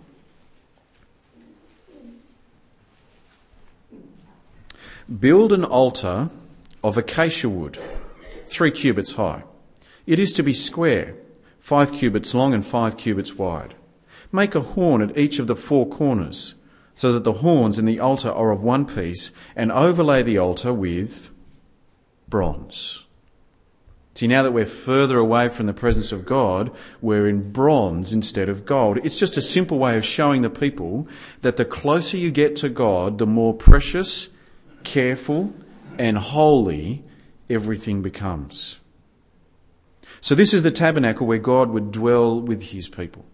Build 5.19 5.53
an 5.53 5.65
altar 5.65 6.31
of 6.85 6.97
acacia 6.97 7.49
wood, 7.49 7.79
three 8.47 8.71
cubits 8.71 9.13
high. 9.13 9.43
It 10.07 10.21
is 10.21 10.33
to 10.35 10.45
be 10.45 10.53
square, 10.53 11.17
five 11.59 11.93
cubits 11.93 12.33
long 12.33 12.55
and 12.55 12.65
five 12.65 12.97
cubits 12.97 13.35
wide. 13.35 13.75
Make 14.31 14.55
a 14.55 14.61
horn 14.61 15.03
at 15.03 15.19
each 15.19 15.41
of 15.41 15.49
the 15.49 15.57
four 15.57 15.89
corners, 15.89 16.55
so 17.01 17.15
that 17.15 17.25
the 17.25 17.41
horns 17.41 17.79
in 17.79 17.87
the 17.87 17.99
altar 17.99 18.31
are 18.31 18.51
of 18.51 18.63
one 18.63 18.85
piece, 18.85 19.33
and 19.57 19.73
overlay 19.73 20.23
the 20.23 20.37
altar 20.37 20.71
with 20.71 21.31
bronze. 22.29 23.07
See, 24.15 24.27
now 24.27 24.43
that 24.43 24.53
we're 24.53 24.67
further 24.67 25.17
away 25.17 25.49
from 25.49 25.65
the 25.65 25.73
presence 25.73 26.13
of 26.13 26.27
God, 26.27 26.71
we're 27.01 27.27
in 27.27 27.53
bronze 27.53 28.13
instead 28.13 28.51
of 28.51 28.67
gold. 28.67 28.99
It's 29.03 29.19
just 29.19 29.39
a 29.39 29.41
simple 29.41 29.79
way 29.79 29.97
of 29.97 30.05
showing 30.05 30.43
the 30.43 30.51
people 30.51 31.09
that 31.41 31.57
the 31.57 31.65
closer 31.65 32.19
you 32.19 32.31
get 32.31 32.55
to 32.57 32.69
God, 32.69 33.17
the 33.17 33.27
more 33.27 33.55
precious 33.55 34.29
careful, 34.83 35.55
and 35.97 36.19
holy 36.19 37.03
everything 37.49 38.03
becomes. 38.03 38.79
So, 40.21 40.35
this 40.35 40.53
is 40.53 40.65
the 40.65 40.71
tabernacle 40.71 41.27
where 41.27 41.39
God 41.39 41.71
would 41.71 41.93
dwell 41.93 42.39
with 42.39 42.63
his 42.63 42.91
people. 42.91 43.25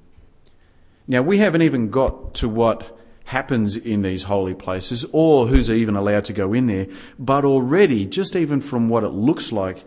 Now, 1.08 1.22
we 1.22 1.38
haven't 1.38 1.62
even 1.62 1.90
got 1.90 2.32
to 2.34 2.48
what 2.48 2.95
happens 3.26 3.76
in 3.76 4.02
these 4.02 4.24
holy 4.24 4.54
places 4.54 5.04
or 5.12 5.46
who's 5.46 5.70
even 5.70 5.96
allowed 5.96 6.24
to 6.24 6.32
go 6.32 6.52
in 6.52 6.66
there, 6.66 6.86
but 7.18 7.44
already, 7.44 8.06
just 8.06 8.34
even 8.34 8.60
from 8.60 8.88
what 8.88 9.04
it 9.04 9.10
looks 9.10 9.52
like, 9.52 9.84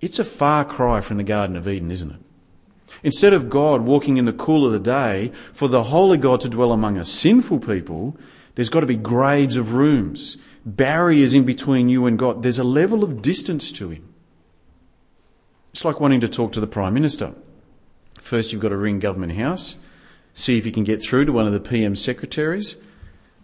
it's 0.00 0.18
a 0.18 0.24
far 0.24 0.64
cry 0.64 1.00
from 1.00 1.16
the 1.16 1.24
Garden 1.24 1.56
of 1.56 1.68
Eden, 1.68 1.90
isn't 1.90 2.10
it? 2.10 2.20
Instead 3.02 3.32
of 3.32 3.50
God 3.50 3.82
walking 3.82 4.16
in 4.16 4.24
the 4.24 4.32
cool 4.32 4.64
of 4.64 4.72
the 4.72 4.80
day, 4.80 5.32
for 5.52 5.68
the 5.68 5.84
holy 5.84 6.16
God 6.16 6.40
to 6.40 6.48
dwell 6.48 6.72
among 6.72 6.96
a 6.96 7.04
sinful 7.04 7.60
people, 7.60 8.16
there's 8.54 8.68
got 8.68 8.80
to 8.80 8.86
be 8.86 8.96
grades 8.96 9.56
of 9.56 9.74
rooms 9.74 10.36
barriers 10.64 11.34
in 11.34 11.44
between 11.44 11.88
you 11.88 12.06
and 12.06 12.18
God. 12.18 12.42
There's 12.42 12.58
a 12.58 12.64
level 12.64 13.02
of 13.02 13.22
distance 13.22 13.72
to 13.72 13.90
Him. 13.90 14.12
It's 15.72 15.84
like 15.84 16.00
wanting 16.00 16.20
to 16.20 16.28
talk 16.28 16.52
to 16.52 16.60
the 16.60 16.66
Prime 16.66 16.94
Minister. 16.94 17.32
First, 18.20 18.52
you've 18.52 18.62
got 18.62 18.70
to 18.70 18.76
ring 18.76 18.98
Government 18.98 19.32
House, 19.32 19.76
see 20.38 20.56
if 20.56 20.64
you 20.64 20.72
can 20.72 20.84
get 20.84 21.02
through 21.02 21.24
to 21.24 21.32
one 21.32 21.46
of 21.46 21.52
the 21.52 21.60
PM 21.60 21.96
secretaries, 21.96 22.76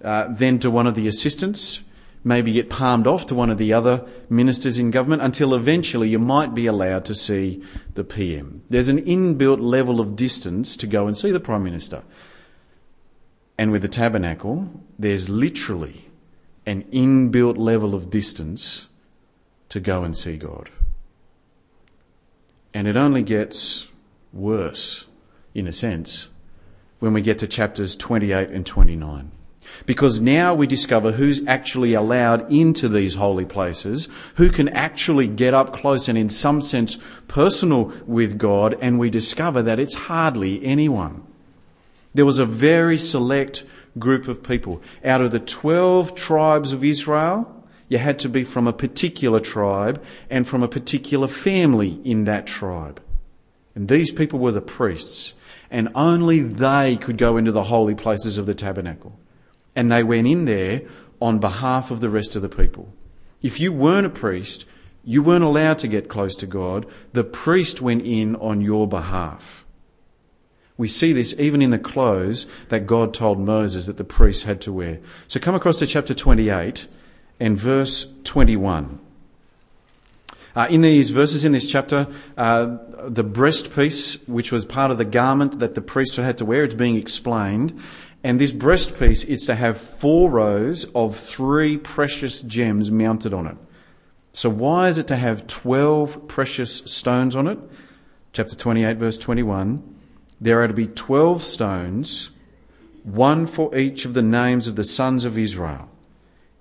uh, 0.02 0.28
then 0.30 0.58
to 0.60 0.70
one 0.70 0.86
of 0.86 0.94
the 0.94 1.08
assistants, 1.08 1.80
maybe 2.22 2.52
get 2.52 2.70
palmed 2.70 3.06
off 3.06 3.26
to 3.26 3.34
one 3.34 3.50
of 3.50 3.58
the 3.58 3.72
other 3.72 4.06
ministers 4.30 4.78
in 4.78 4.90
government 4.90 5.20
until 5.20 5.54
eventually 5.54 6.08
you 6.08 6.18
might 6.18 6.54
be 6.54 6.66
allowed 6.66 7.04
to 7.04 7.14
see 7.14 7.62
the 7.94 8.04
PM. 8.04 8.62
There's 8.70 8.88
an 8.88 9.04
inbuilt 9.04 9.60
level 9.60 10.00
of 10.00 10.14
distance 10.14 10.76
to 10.76 10.86
go 10.86 11.06
and 11.06 11.16
see 11.16 11.32
the 11.32 11.40
Prime 11.40 11.64
Minister. 11.64 12.02
And 13.58 13.72
with 13.72 13.82
the 13.82 13.88
tabernacle, 13.88 14.70
there's 14.98 15.28
literally 15.28 16.06
an 16.64 16.84
inbuilt 16.84 17.58
level 17.58 17.94
of 17.94 18.08
distance 18.08 18.86
to 19.68 19.80
go 19.80 20.04
and 20.04 20.16
see 20.16 20.36
God. 20.36 20.70
And 22.72 22.88
it 22.88 22.96
only 22.96 23.22
gets 23.22 23.88
worse, 24.32 25.06
in 25.54 25.66
a 25.66 25.72
sense, 25.72 26.28
when 27.04 27.12
we 27.12 27.20
get 27.20 27.38
to 27.38 27.46
chapters 27.46 27.96
28 27.96 28.48
and 28.48 28.64
29. 28.64 29.30
Because 29.84 30.22
now 30.22 30.54
we 30.54 30.66
discover 30.66 31.12
who's 31.12 31.46
actually 31.46 31.92
allowed 31.92 32.50
into 32.50 32.88
these 32.88 33.16
holy 33.16 33.44
places, 33.44 34.08
who 34.36 34.48
can 34.48 34.70
actually 34.70 35.28
get 35.28 35.52
up 35.52 35.74
close 35.74 36.08
and 36.08 36.16
in 36.16 36.30
some 36.30 36.62
sense 36.62 36.96
personal 37.28 37.92
with 38.06 38.38
God, 38.38 38.74
and 38.80 38.98
we 38.98 39.10
discover 39.10 39.60
that 39.60 39.78
it's 39.78 39.92
hardly 39.92 40.64
anyone. 40.64 41.22
There 42.14 42.24
was 42.24 42.38
a 42.38 42.46
very 42.46 42.96
select 42.96 43.64
group 43.98 44.26
of 44.26 44.42
people. 44.42 44.80
Out 45.04 45.20
of 45.20 45.30
the 45.30 45.40
12 45.40 46.14
tribes 46.14 46.72
of 46.72 46.82
Israel, 46.82 47.66
you 47.90 47.98
had 47.98 48.18
to 48.20 48.30
be 48.30 48.44
from 48.44 48.66
a 48.66 48.72
particular 48.72 49.40
tribe 49.40 50.02
and 50.30 50.48
from 50.48 50.62
a 50.62 50.68
particular 50.68 51.28
family 51.28 52.00
in 52.02 52.24
that 52.24 52.46
tribe. 52.46 53.02
And 53.74 53.88
these 53.88 54.10
people 54.10 54.38
were 54.38 54.52
the 54.52 54.62
priests, 54.62 55.34
and 55.74 55.88
only 55.96 56.38
they 56.38 56.96
could 56.96 57.18
go 57.18 57.36
into 57.36 57.50
the 57.50 57.64
holy 57.64 57.96
places 57.96 58.38
of 58.38 58.46
the 58.46 58.54
tabernacle. 58.54 59.18
And 59.74 59.90
they 59.90 60.04
went 60.04 60.28
in 60.28 60.44
there 60.44 60.82
on 61.20 61.40
behalf 61.40 61.90
of 61.90 62.00
the 62.00 62.08
rest 62.08 62.36
of 62.36 62.42
the 62.42 62.48
people. 62.48 62.94
If 63.42 63.58
you 63.58 63.72
weren't 63.72 64.06
a 64.06 64.10
priest, 64.10 64.66
you 65.02 65.20
weren't 65.20 65.42
allowed 65.42 65.80
to 65.80 65.88
get 65.88 66.08
close 66.08 66.36
to 66.36 66.46
God. 66.46 66.86
The 67.12 67.24
priest 67.24 67.80
went 67.80 68.06
in 68.06 68.36
on 68.36 68.60
your 68.60 68.86
behalf. 68.86 69.66
We 70.76 70.86
see 70.86 71.12
this 71.12 71.34
even 71.40 71.60
in 71.60 71.70
the 71.70 71.78
clothes 71.80 72.46
that 72.68 72.86
God 72.86 73.12
told 73.12 73.40
Moses 73.40 73.86
that 73.86 73.96
the 73.96 74.04
priests 74.04 74.44
had 74.44 74.60
to 74.60 74.72
wear. 74.72 75.00
So 75.26 75.40
come 75.40 75.56
across 75.56 75.78
to 75.78 75.88
chapter 75.88 76.14
28 76.14 76.86
and 77.40 77.58
verse 77.58 78.06
21. 78.22 79.00
Uh, 80.56 80.66
in 80.70 80.82
these 80.82 81.10
verses 81.10 81.44
in 81.44 81.52
this 81.52 81.66
chapter, 81.66 82.06
uh, 82.36 82.76
the 83.08 83.24
breastpiece, 83.24 84.26
which 84.28 84.52
was 84.52 84.64
part 84.64 84.90
of 84.90 84.98
the 84.98 85.04
garment 85.04 85.58
that 85.58 85.74
the 85.74 85.80
priesthood 85.80 86.24
had 86.24 86.38
to 86.38 86.44
wear, 86.44 86.62
it's 86.62 86.74
being 86.74 86.96
explained. 86.96 87.78
And 88.22 88.40
this 88.40 88.52
breastpiece 88.52 89.26
is 89.26 89.44
to 89.46 89.54
have 89.54 89.78
four 89.78 90.30
rows 90.30 90.84
of 90.94 91.16
three 91.16 91.76
precious 91.76 92.40
gems 92.40 92.90
mounted 92.90 93.34
on 93.34 93.46
it. 93.46 93.56
So 94.32 94.48
why 94.48 94.88
is 94.88 94.98
it 94.98 95.06
to 95.08 95.16
have 95.16 95.46
12 95.46 96.26
precious 96.26 96.78
stones 96.86 97.36
on 97.36 97.46
it? 97.46 97.58
Chapter 98.32 98.56
28, 98.56 98.96
verse 98.96 99.18
21. 99.18 99.94
There 100.40 100.62
are 100.62 100.68
to 100.68 100.74
be 100.74 100.86
12 100.86 101.42
stones, 101.42 102.30
one 103.02 103.46
for 103.46 103.76
each 103.76 104.04
of 104.04 104.14
the 104.14 104.22
names 104.22 104.66
of 104.66 104.76
the 104.76 104.84
sons 104.84 105.24
of 105.24 105.38
Israel, 105.38 105.88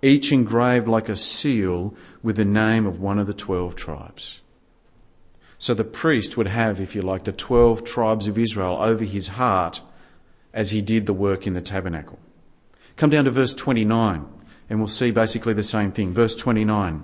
each 0.03 0.31
engraved 0.31 0.87
like 0.87 1.09
a 1.09 1.15
seal 1.15 1.95
with 2.21 2.35
the 2.35 2.45
name 2.45 2.85
of 2.85 2.99
one 2.99 3.17
of 3.17 3.25
the 3.25 3.33
12 3.33 3.75
tribes. 3.75 4.41
So 5.57 5.73
the 5.73 5.83
priest 5.83 6.35
would 6.35 6.47
have, 6.47 6.81
if 6.81 6.93
you 6.93 7.01
like, 7.01 7.23
the 7.23 7.31
12 7.31 7.85
tribes 7.85 8.27
of 8.27 8.37
Israel 8.37 8.75
over 8.81 9.05
his 9.05 9.29
heart 9.29 9.81
as 10.53 10.71
he 10.71 10.81
did 10.81 11.05
the 11.05 11.13
work 11.13 11.47
in 11.47 11.53
the 11.53 11.61
tabernacle. 11.61 12.19
Come 12.97 13.09
down 13.09 13.25
to 13.25 13.31
verse 13.31 13.53
29, 13.53 14.25
and 14.69 14.79
we'll 14.79 14.87
see 14.87 15.09
basically 15.09 15.53
the 15.53 15.63
same 15.63 15.91
thing. 15.91 16.13
Verse 16.13 16.35
29. 16.35 17.03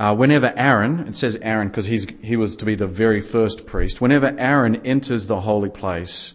Uh, 0.00 0.14
whenever 0.14 0.54
Aaron, 0.56 1.00
it 1.00 1.16
says 1.16 1.36
Aaron 1.42 1.68
because 1.68 1.86
he 1.86 2.36
was 2.36 2.56
to 2.56 2.64
be 2.64 2.74
the 2.74 2.86
very 2.86 3.20
first 3.20 3.66
priest, 3.66 4.00
whenever 4.00 4.34
Aaron 4.38 4.76
enters 4.86 5.26
the 5.26 5.40
holy 5.40 5.70
place, 5.70 6.34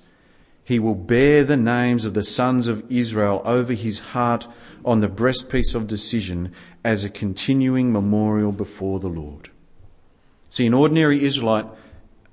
he 0.64 0.80
will 0.80 0.96
bear 0.96 1.44
the 1.44 1.58
names 1.58 2.06
of 2.06 2.14
the 2.14 2.24
sons 2.24 2.68
of 2.68 2.84
Israel 2.90 3.42
over 3.46 3.74
his 3.74 4.00
heart 4.00 4.48
on 4.86 5.00
the 5.00 5.10
breastpiece 5.10 5.76
of 5.76 5.88
decision 5.88 6.54
as 6.84 7.04
a 7.04 7.10
continuing 7.10 7.92
memorial 7.92 8.52
before 8.52 9.00
the 9.00 9.10
Lord. 9.10 9.50
See, 10.50 10.66
an 10.66 10.74
ordinary 10.74 11.24
Israelite, 11.24 11.66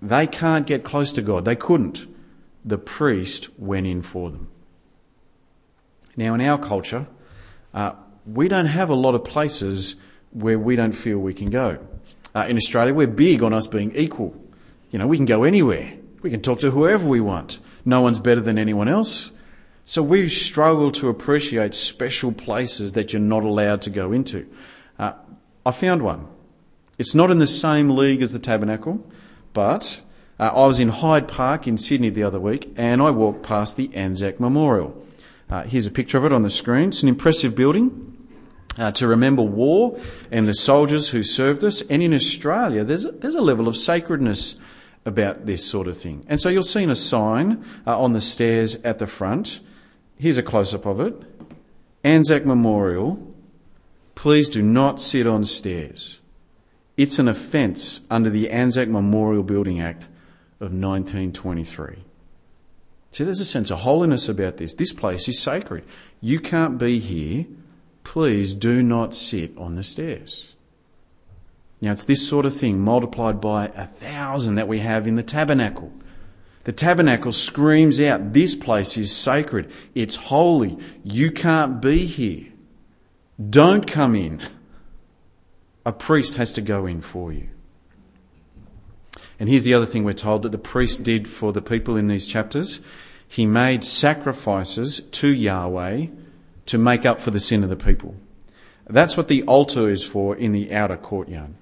they 0.03 0.27
can't 0.27 0.67
get 0.67 0.85
close 0.85 1.13
to 1.13 1.23
God. 1.23 1.45
They 1.45 1.57
couldn't 1.57 2.07
the 2.65 2.79
priest 2.79 3.49
went 3.59 3.87
in 3.87 4.03
for 4.03 4.31
them. 4.31 4.49
Now, 6.17 6.35
in 6.35 6.41
our 6.41 6.59
culture, 6.59 7.07
uh, 7.73 7.93
we 8.27 8.49
don't 8.49 8.67
have 8.67 8.91
a 8.91 8.95
lot 8.95 9.15
of 9.15 9.25
places 9.25 9.95
where 10.33 10.59
we 10.59 10.77
don't 10.77 10.93
feel 10.93 11.19
we 11.19 11.35
can 11.35 11.51
go. 11.51 11.79
Uh, 12.35 12.47
in 12.49 12.57
Australia, 12.57 12.93
we're 12.93 13.07
big 13.07 13.43
on 13.43 13.53
us 13.53 13.67
being 13.67 13.95
equal. 13.97 14.35
You 14.91 14.99
know, 14.99 15.07
we 15.07 15.17
can 15.17 15.27
go 15.27 15.45
anywhere. 15.45 15.95
We 16.23 16.31
can 16.31 16.43
talk 16.43 16.61
to 16.61 16.71
whoever 16.71 17.07
we 17.07 17.21
want. 17.21 17.59
No 17.85 18.01
one's 18.01 18.21
better 18.21 18.41
than 18.41 18.59
anyone 18.59 18.89
else. 18.89 19.31
So 19.85 20.03
we 20.03 20.29
struggle 20.29 20.93
to 20.93 21.09
appreciate 21.09 21.75
special 21.75 22.33
places 22.33 22.93
that 22.93 23.13
you're 23.13 23.21
not 23.21 23.43
allowed 23.43 23.83
to 23.83 23.91
go 23.91 24.13
into. 24.13 24.47
Uh, 24.99 25.13
I 25.65 25.73
found 25.73 26.03
one. 26.03 26.29
It's 26.99 27.15
not 27.15 27.31
in 27.31 27.39
the 27.39 27.47
same 27.47 27.91
league 27.91 28.23
as 28.23 28.33
the 28.33 28.39
tabernacle, 28.39 29.05
but 29.53 30.03
uh, 30.39 30.53
I 30.55 30.67
was 30.67 30.79
in 30.79 30.91
Hyde 30.91 31.27
Park 31.27 31.67
in 31.67 31.77
Sydney 31.79 32.11
the 32.11 32.23
other 32.23 32.39
week 32.39 32.73
and 32.77 33.03
I 33.03 33.11
walked 33.11 33.43
past 33.43 33.77
the 33.77 33.91
Anzac 33.95 34.39
Memorial. 34.39 34.97
Uh, 35.49 35.63
here's 35.65 35.87
a 35.87 35.91
picture 35.91 36.19
of 36.19 36.25
it 36.25 36.33
on 36.33 36.43
the 36.43 36.51
screen. 36.51 36.89
It's 36.89 37.03
an 37.03 37.09
impressive 37.09 37.55
building 37.55 38.29
uh, 38.79 38.93
to 38.93 39.07
remember 39.07 39.43
war 39.43 39.99
and 40.31 40.47
the 40.47 40.55
soldiers 40.55 41.11
who 41.11 41.23
served 41.23 41.65
us. 41.65 41.83
And 41.83 42.03
in 42.03 42.15
Australia, 42.15 42.85
there's 42.85 43.05
there's 43.05 43.35
a 43.35 43.41
level 43.41 43.67
of 43.67 43.77
sacredness 43.77 44.57
about 45.05 45.47
this 45.47 45.65
sort 45.65 45.89
of 45.89 45.97
thing. 45.97 46.25
And 46.29 46.41
so 46.41 46.49
you'll 46.49 46.63
see 46.63 46.85
a 46.85 46.95
sign 46.95 47.65
uh, 47.87 47.99
on 47.99 48.13
the 48.13 48.21
stairs 48.21 48.77
at 48.77 48.99
the 48.99 49.07
front. 49.07 49.61
Here's 50.19 50.37
a 50.37 50.43
close 50.43 50.75
up 50.75 50.87
of 50.87 51.01
it 51.01 51.15
Anzac 52.05 52.45
Memorial. 52.45 53.27
Please 54.15 54.49
do 54.49 54.63
not 54.63 55.01
sit 55.01 55.27
on 55.27 55.45
stairs. 55.45 56.21
It's 56.97 57.19
an 57.19 57.29
offence 57.29 58.03
under 58.11 58.29
the 58.29 58.51
Anzac 58.51 58.89
Memorial 58.89 59.43
Building 59.43 59.81
Act 59.81 60.03
of 60.61 60.73
1923. 60.73 62.05
See, 63.13 63.25
there's 63.25 63.41
a 63.41 63.47
sense 63.47 63.71
of 63.71 63.81
holiness 63.81 64.29
about 64.29 64.59
this. 64.59 64.75
This 64.75 64.93
place 64.93 65.27
is 65.27 65.41
sacred. 65.41 65.85
You 66.21 66.39
can't 66.39 66.77
be 66.77 66.99
here. 66.99 67.47
Please 68.05 68.55
do 68.55 68.83
not 68.83 69.15
sit 69.15 69.57
on 69.57 69.75
the 69.75 69.83
stairs. 69.83 70.55
Now, 71.81 71.93
it's 71.93 72.05
this 72.05 72.27
sort 72.27 72.45
of 72.45 72.55
thing 72.55 72.79
multiplied 72.79 73.41
by 73.41 73.67
a 73.69 73.87
thousand 73.87 74.57
that 74.57 74.69
we 74.69 74.81
have 74.81 75.07
in 75.07 75.15
the 75.15 75.23
tabernacle. 75.23 75.93
The 76.65 76.73
tabernacle 76.73 77.33
screams 77.33 77.99
out, 78.01 78.35
This 78.35 78.55
place 78.55 78.97
is 78.99 79.15
sacred. 79.15 79.71
It's 79.95 80.17
holy. 80.17 80.79
You 81.03 81.31
can't 81.31 81.81
be 81.81 82.07
here. 82.07 82.53
Don't 83.49 83.87
come 83.87 84.15
in. 84.15 84.43
A 85.87 85.93
priest 85.93 86.35
has 86.37 86.53
to 86.53 86.61
go 86.61 86.85
in 86.85 87.01
for 87.01 87.33
you. 87.33 87.49
And 89.39 89.49
here's 89.49 89.65
the 89.65 89.73
other 89.73 89.87
thing 89.87 90.05
we're 90.05 90.13
told 90.13 90.43
that 90.43 90.53
the 90.53 90.59
priest 90.59 91.03
did 91.03 91.27
for 91.27 91.51
the 91.51 91.63
people 91.63 91.97
in 91.97 92.09
these 92.09 92.27
chapters. 92.27 92.81
He 93.27 93.47
made 93.47 93.83
sacrifices 93.83 95.01
to 95.01 95.29
Yahweh 95.29 96.09
to 96.67 96.79
make 96.79 97.07
up 97.07 97.21
for 97.21 97.31
the 97.31 97.41
sin 97.41 97.65
of 97.65 97.71
the 97.71 97.77
people. 97.77 98.17
That's 98.87 99.17
what 99.17 99.29
the 99.29 99.43
altar 99.45 99.89
is 99.89 100.05
for 100.05 100.37
in 100.37 100.53
the 100.53 100.75
outer 100.75 100.99
courtyard. 100.99 101.55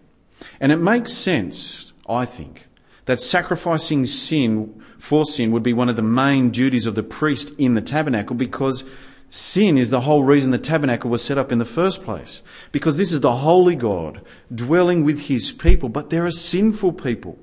And 0.60 0.72
it 0.72 0.76
makes 0.76 1.12
sense, 1.12 1.92
I 2.08 2.24
think, 2.24 2.66
that 3.06 3.20
sacrificing 3.20 4.06
sin 4.06 4.82
for 4.98 5.24
sin 5.24 5.50
would 5.52 5.62
be 5.62 5.72
one 5.72 5.88
of 5.88 5.96
the 5.96 6.02
main 6.02 6.50
duties 6.50 6.86
of 6.86 6.94
the 6.94 7.02
priest 7.02 7.52
in 7.58 7.74
the 7.74 7.80
tabernacle 7.80 8.36
because 8.36 8.84
sin 9.30 9.78
is 9.78 9.90
the 9.90 10.02
whole 10.02 10.24
reason 10.24 10.50
the 10.50 10.58
tabernacle 10.58 11.10
was 11.10 11.22
set 11.22 11.38
up 11.38 11.52
in 11.52 11.58
the 11.58 11.64
first 11.64 12.02
place. 12.02 12.42
Because 12.72 12.96
this 12.96 13.12
is 13.12 13.20
the 13.20 13.36
holy 13.36 13.76
God 13.76 14.22
dwelling 14.54 15.04
with 15.04 15.26
his 15.26 15.52
people, 15.52 15.88
but 15.88 16.10
there 16.10 16.26
are 16.26 16.30
sinful 16.30 16.92
people. 16.94 17.38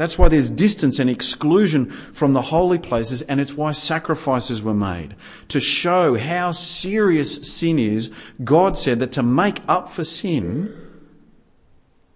That's 0.00 0.18
why 0.18 0.28
there's 0.28 0.48
distance 0.48 0.98
and 0.98 1.10
exclusion 1.10 1.90
from 1.90 2.32
the 2.32 2.40
holy 2.40 2.78
places, 2.78 3.20
and 3.20 3.38
it's 3.38 3.52
why 3.52 3.72
sacrifices 3.72 4.62
were 4.62 4.72
made. 4.72 5.14
To 5.48 5.60
show 5.60 6.16
how 6.16 6.52
serious 6.52 7.52
sin 7.52 7.78
is, 7.78 8.10
God 8.42 8.78
said 8.78 8.98
that 9.00 9.12
to 9.12 9.22
make 9.22 9.60
up 9.68 9.90
for 9.90 10.04
sin, 10.04 10.74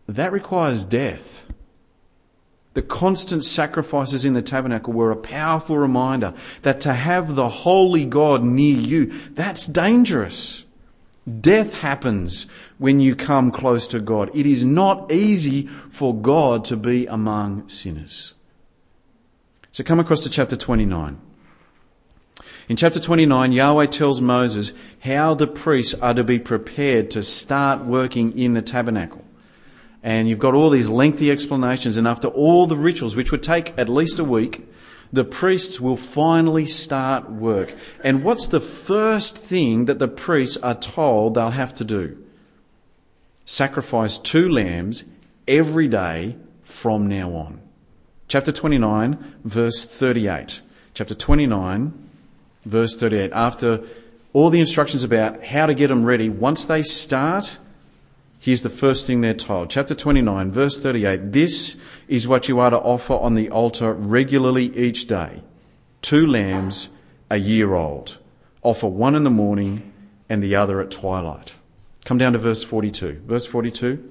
that 0.06 0.32
requires 0.32 0.84
death. 0.84 1.46
The 2.74 2.82
constant 2.82 3.44
sacrifices 3.44 4.24
in 4.24 4.32
the 4.32 4.42
tabernacle 4.42 4.92
were 4.92 5.12
a 5.12 5.16
powerful 5.16 5.78
reminder 5.78 6.34
that 6.62 6.80
to 6.80 6.92
have 6.92 7.36
the 7.36 7.48
holy 7.48 8.04
God 8.04 8.42
near 8.42 8.76
you, 8.76 9.06
that's 9.30 9.66
dangerous. 9.66 10.64
Death 11.40 11.74
happens 11.80 12.46
when 12.78 13.00
you 13.00 13.14
come 13.14 13.50
close 13.50 13.86
to 13.88 14.00
God. 14.00 14.30
It 14.34 14.44
is 14.44 14.64
not 14.64 15.10
easy 15.10 15.68
for 15.88 16.14
God 16.14 16.64
to 16.66 16.76
be 16.76 17.06
among 17.06 17.68
sinners. 17.68 18.34
So 19.72 19.82
come 19.82 20.00
across 20.00 20.22
to 20.24 20.30
chapter 20.30 20.56
29. 20.56 21.18
In 22.68 22.76
chapter 22.76 23.00
29, 23.00 23.52
Yahweh 23.52 23.86
tells 23.86 24.20
Moses 24.20 24.72
how 25.00 25.34
the 25.34 25.46
priests 25.46 25.94
are 25.94 26.14
to 26.14 26.24
be 26.24 26.38
prepared 26.38 27.10
to 27.12 27.22
start 27.22 27.84
working 27.84 28.36
in 28.38 28.52
the 28.52 28.62
tabernacle. 28.62 29.23
And 30.04 30.28
you've 30.28 30.38
got 30.38 30.54
all 30.54 30.68
these 30.68 30.90
lengthy 30.90 31.30
explanations, 31.30 31.96
and 31.96 32.06
after 32.06 32.28
all 32.28 32.66
the 32.66 32.76
rituals, 32.76 33.16
which 33.16 33.32
would 33.32 33.42
take 33.42 33.76
at 33.78 33.88
least 33.88 34.18
a 34.18 34.24
week, 34.24 34.68
the 35.10 35.24
priests 35.24 35.80
will 35.80 35.96
finally 35.96 36.66
start 36.66 37.30
work. 37.30 37.74
And 38.02 38.22
what's 38.22 38.46
the 38.46 38.60
first 38.60 39.38
thing 39.38 39.86
that 39.86 39.98
the 39.98 40.08
priests 40.08 40.58
are 40.58 40.74
told 40.74 41.34
they'll 41.34 41.50
have 41.50 41.72
to 41.74 41.84
do? 41.84 42.22
Sacrifice 43.46 44.18
two 44.18 44.48
lambs 44.48 45.06
every 45.48 45.88
day 45.88 46.36
from 46.62 47.06
now 47.06 47.30
on. 47.30 47.60
Chapter 48.28 48.52
29, 48.52 49.36
verse 49.42 49.86
38. 49.86 50.60
Chapter 50.92 51.14
29, 51.14 52.08
verse 52.64 52.94
38. 52.94 53.32
After 53.32 53.80
all 54.34 54.50
the 54.50 54.60
instructions 54.60 55.02
about 55.02 55.44
how 55.44 55.64
to 55.64 55.72
get 55.72 55.88
them 55.88 56.04
ready, 56.04 56.28
once 56.28 56.66
they 56.66 56.82
start, 56.82 57.58
here's 58.44 58.60
the 58.60 58.68
first 58.68 59.06
thing 59.06 59.22
they're 59.22 59.32
told. 59.32 59.70
Chapter 59.70 59.94
29, 59.94 60.52
verse 60.52 60.78
38. 60.78 61.32
This 61.32 61.78
is 62.08 62.28
what 62.28 62.46
you 62.46 62.60
are 62.60 62.68
to 62.68 62.78
offer 62.78 63.14
on 63.14 63.36
the 63.36 63.48
altar 63.50 63.94
regularly 63.94 64.66
each 64.76 65.06
day 65.06 65.42
two 66.02 66.26
lambs 66.26 66.90
a 67.30 67.38
year 67.38 67.72
old. 67.72 68.18
Offer 68.62 68.88
one 68.88 69.14
in 69.14 69.24
the 69.24 69.30
morning 69.30 69.90
and 70.28 70.42
the 70.42 70.54
other 70.54 70.78
at 70.82 70.90
twilight. 70.90 71.54
Come 72.04 72.18
down 72.18 72.34
to 72.34 72.38
verse 72.38 72.62
42. 72.62 73.22
Verse 73.24 73.46
42. 73.46 74.10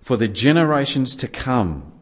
For 0.00 0.16
the 0.16 0.26
generations 0.26 1.14
to 1.16 1.28
come, 1.28 1.92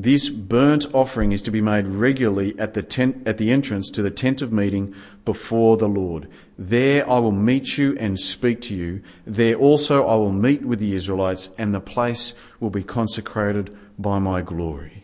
this 0.00 0.28
burnt 0.28 0.86
offering 0.94 1.32
is 1.32 1.42
to 1.42 1.50
be 1.50 1.60
made 1.60 1.88
regularly 1.88 2.56
at 2.56 2.74
the, 2.74 2.84
tent, 2.84 3.20
at 3.26 3.36
the 3.36 3.50
entrance 3.50 3.90
to 3.90 4.00
the 4.00 4.12
tent 4.12 4.40
of 4.40 4.52
meeting 4.52 4.94
before 5.24 5.76
the 5.76 5.88
Lord. 5.88 6.28
There 6.56 7.08
I 7.10 7.18
will 7.18 7.32
meet 7.32 7.76
you 7.76 7.96
and 7.98 8.16
speak 8.16 8.60
to 8.62 8.76
you. 8.76 9.02
There 9.26 9.56
also 9.56 10.06
I 10.06 10.14
will 10.14 10.30
meet 10.30 10.62
with 10.62 10.78
the 10.78 10.94
Israelites, 10.94 11.50
and 11.58 11.74
the 11.74 11.80
place 11.80 12.32
will 12.60 12.70
be 12.70 12.84
consecrated 12.84 13.76
by 13.98 14.20
my 14.20 14.40
glory. 14.40 15.02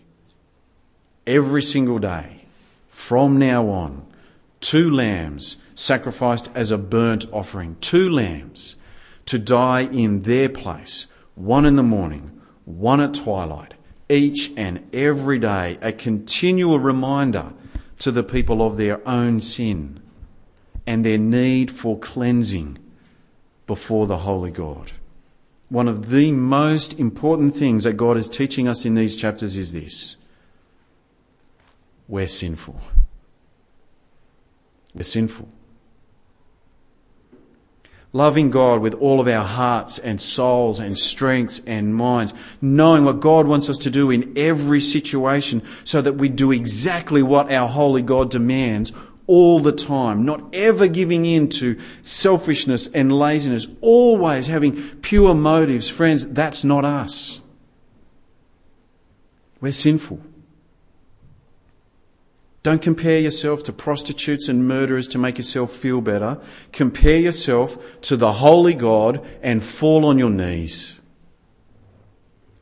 Every 1.26 1.62
single 1.62 1.98
day, 1.98 2.44
from 2.88 3.36
now 3.36 3.68
on, 3.70 4.06
two 4.60 4.88
lambs 4.88 5.56
sacrificed 5.74 6.50
as 6.54 6.70
a 6.70 6.78
burnt 6.78 7.26
offering, 7.32 7.78
two 7.80 8.08
lambs 8.08 8.76
to 9.26 9.40
die 9.40 9.86
in 9.86 10.22
their 10.22 10.48
place, 10.48 11.08
one 11.34 11.66
in 11.66 11.74
the 11.74 11.82
morning, 11.82 12.40
one 12.64 13.00
at 13.00 13.14
twilight 13.14 13.74
each 14.08 14.52
and 14.56 14.88
every 14.92 15.38
day 15.38 15.78
a 15.80 15.92
continual 15.92 16.78
reminder 16.78 17.52
to 17.98 18.10
the 18.10 18.22
people 18.22 18.62
of 18.62 18.76
their 18.76 19.06
own 19.08 19.40
sin 19.40 20.00
and 20.86 21.04
their 21.04 21.18
need 21.18 21.70
for 21.70 21.98
cleansing 21.98 22.78
before 23.66 24.06
the 24.06 24.18
Holy 24.18 24.50
God. 24.50 24.92
One 25.68 25.88
of 25.88 26.10
the 26.10 26.30
most 26.32 26.98
important 26.98 27.56
things 27.56 27.84
that 27.84 27.94
God 27.94 28.16
is 28.16 28.28
teaching 28.28 28.68
us 28.68 28.84
in 28.84 28.94
these 28.94 29.16
chapters 29.16 29.56
is 29.56 29.72
this 29.72 30.16
we're 32.06 32.28
sinful. 32.28 32.78
We're 34.94 35.02
sinful 35.02 35.48
loving 38.14 38.48
God 38.48 38.80
with 38.80 38.94
all 38.94 39.20
of 39.20 39.26
our 39.26 39.44
hearts 39.44 39.98
and 39.98 40.20
souls 40.20 40.78
and 40.78 40.96
strengths 40.96 41.60
and 41.66 41.94
minds, 41.94 42.32
knowing 42.62 43.04
what 43.04 43.18
God 43.18 43.46
wants 43.46 43.68
us 43.68 43.76
to 43.78 43.90
do 43.90 44.10
in 44.10 44.32
every 44.36 44.80
situation 44.80 45.62
so 45.82 46.00
that 46.00 46.14
we 46.14 46.28
do 46.28 46.52
exactly 46.52 47.22
what 47.22 47.52
our 47.52 47.68
holy 47.68 48.02
God 48.02 48.30
demands 48.30 48.92
all 49.26 49.58
the 49.58 49.72
time, 49.72 50.24
not 50.24 50.42
ever 50.54 50.86
giving 50.86 51.26
in 51.26 51.48
to 51.48 51.78
selfishness 52.02 52.86
and 52.94 53.10
laziness, 53.18 53.66
always 53.80 54.46
having 54.46 54.80
pure 55.00 55.34
motives. 55.34 55.90
Friends, 55.90 56.28
that's 56.28 56.62
not 56.62 56.84
us. 56.84 57.40
We're 59.60 59.72
sinful. 59.72 60.20
Don't 62.64 62.80
compare 62.80 63.20
yourself 63.20 63.62
to 63.64 63.74
prostitutes 63.74 64.48
and 64.48 64.66
murderers 64.66 65.06
to 65.08 65.18
make 65.18 65.36
yourself 65.36 65.70
feel 65.70 66.00
better. 66.00 66.40
Compare 66.72 67.18
yourself 67.18 67.76
to 68.00 68.16
the 68.16 68.32
Holy 68.32 68.72
God 68.72 69.24
and 69.42 69.62
fall 69.62 70.06
on 70.06 70.16
your 70.16 70.30
knees. 70.30 70.98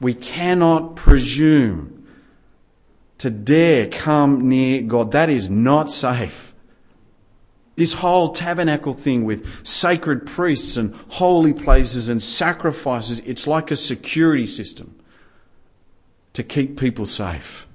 We 0.00 0.12
cannot 0.12 0.96
presume 0.96 2.04
to 3.18 3.30
dare 3.30 3.86
come 3.86 4.48
near 4.48 4.82
God. 4.82 5.12
That 5.12 5.30
is 5.30 5.48
not 5.48 5.88
safe. 5.88 6.52
This 7.76 7.94
whole 7.94 8.30
tabernacle 8.30 8.94
thing 8.94 9.24
with 9.24 9.64
sacred 9.64 10.26
priests 10.26 10.76
and 10.76 10.96
holy 11.10 11.52
places 11.52 12.08
and 12.08 12.20
sacrifices, 12.20 13.20
it's 13.20 13.46
like 13.46 13.70
a 13.70 13.76
security 13.76 14.46
system 14.46 14.98
to 16.32 16.42
keep 16.42 16.76
people 16.76 17.06
safe. 17.06 17.68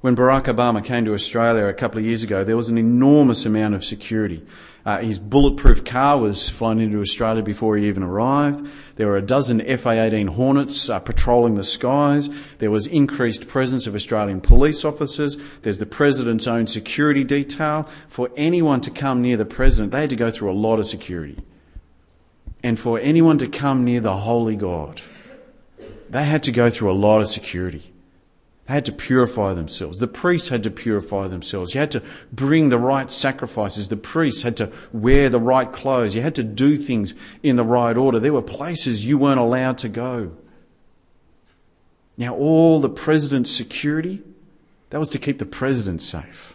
When 0.00 0.14
Barack 0.14 0.44
Obama 0.44 0.84
came 0.84 1.04
to 1.06 1.14
Australia 1.14 1.66
a 1.66 1.74
couple 1.74 1.98
of 1.98 2.04
years 2.04 2.22
ago, 2.22 2.44
there 2.44 2.56
was 2.56 2.68
an 2.68 2.78
enormous 2.78 3.44
amount 3.44 3.74
of 3.74 3.84
security. 3.84 4.46
Uh, 4.86 4.98
his 4.98 5.18
bulletproof 5.18 5.84
car 5.84 6.16
was 6.18 6.48
flown 6.48 6.78
into 6.78 7.00
Australia 7.00 7.42
before 7.42 7.76
he 7.76 7.88
even 7.88 8.04
arrived. 8.04 8.64
There 8.94 9.08
were 9.08 9.16
a 9.16 9.22
dozen 9.22 9.58
FA-18 9.58 10.28
Hornets 10.28 10.88
uh, 10.88 11.00
patrolling 11.00 11.56
the 11.56 11.64
skies. 11.64 12.30
There 12.58 12.70
was 12.70 12.86
increased 12.86 13.48
presence 13.48 13.88
of 13.88 13.96
Australian 13.96 14.40
police 14.40 14.84
officers. 14.84 15.36
There's 15.62 15.78
the 15.78 15.84
president's 15.86 16.46
own 16.46 16.68
security 16.68 17.24
detail. 17.24 17.88
For 18.06 18.30
anyone 18.36 18.80
to 18.82 18.92
come 18.92 19.20
near 19.20 19.36
the 19.36 19.44
president, 19.44 19.90
they 19.90 20.02
had 20.02 20.10
to 20.10 20.16
go 20.16 20.30
through 20.30 20.52
a 20.52 20.54
lot 20.54 20.78
of 20.78 20.86
security. 20.86 21.42
And 22.62 22.78
for 22.78 23.00
anyone 23.00 23.38
to 23.38 23.48
come 23.48 23.84
near 23.84 23.98
the 23.98 24.18
Holy 24.18 24.54
God, 24.54 25.02
they 26.08 26.24
had 26.24 26.44
to 26.44 26.52
go 26.52 26.70
through 26.70 26.92
a 26.92 26.94
lot 26.94 27.20
of 27.20 27.26
security. 27.26 27.92
They 28.68 28.74
had 28.74 28.84
to 28.84 28.92
purify 28.92 29.54
themselves. 29.54 29.98
The 29.98 30.06
priests 30.06 30.50
had 30.50 30.62
to 30.64 30.70
purify 30.70 31.26
themselves. 31.26 31.72
You 31.72 31.80
had 31.80 31.90
to 31.92 32.02
bring 32.30 32.68
the 32.68 32.76
right 32.76 33.10
sacrifices. 33.10 33.88
The 33.88 33.96
priests 33.96 34.42
had 34.42 34.58
to 34.58 34.70
wear 34.92 35.30
the 35.30 35.40
right 35.40 35.72
clothes. 35.72 36.14
You 36.14 36.20
had 36.20 36.34
to 36.34 36.42
do 36.42 36.76
things 36.76 37.14
in 37.42 37.56
the 37.56 37.64
right 37.64 37.96
order. 37.96 38.18
There 38.20 38.34
were 38.34 38.42
places 38.42 39.06
you 39.06 39.16
weren't 39.16 39.40
allowed 39.40 39.78
to 39.78 39.88
go. 39.88 40.36
Now, 42.18 42.34
all 42.34 42.78
the 42.78 42.90
president's 42.90 43.50
security, 43.50 44.22
that 44.90 44.98
was 44.98 45.08
to 45.10 45.18
keep 45.18 45.38
the 45.38 45.46
president 45.46 46.02
safe. 46.02 46.54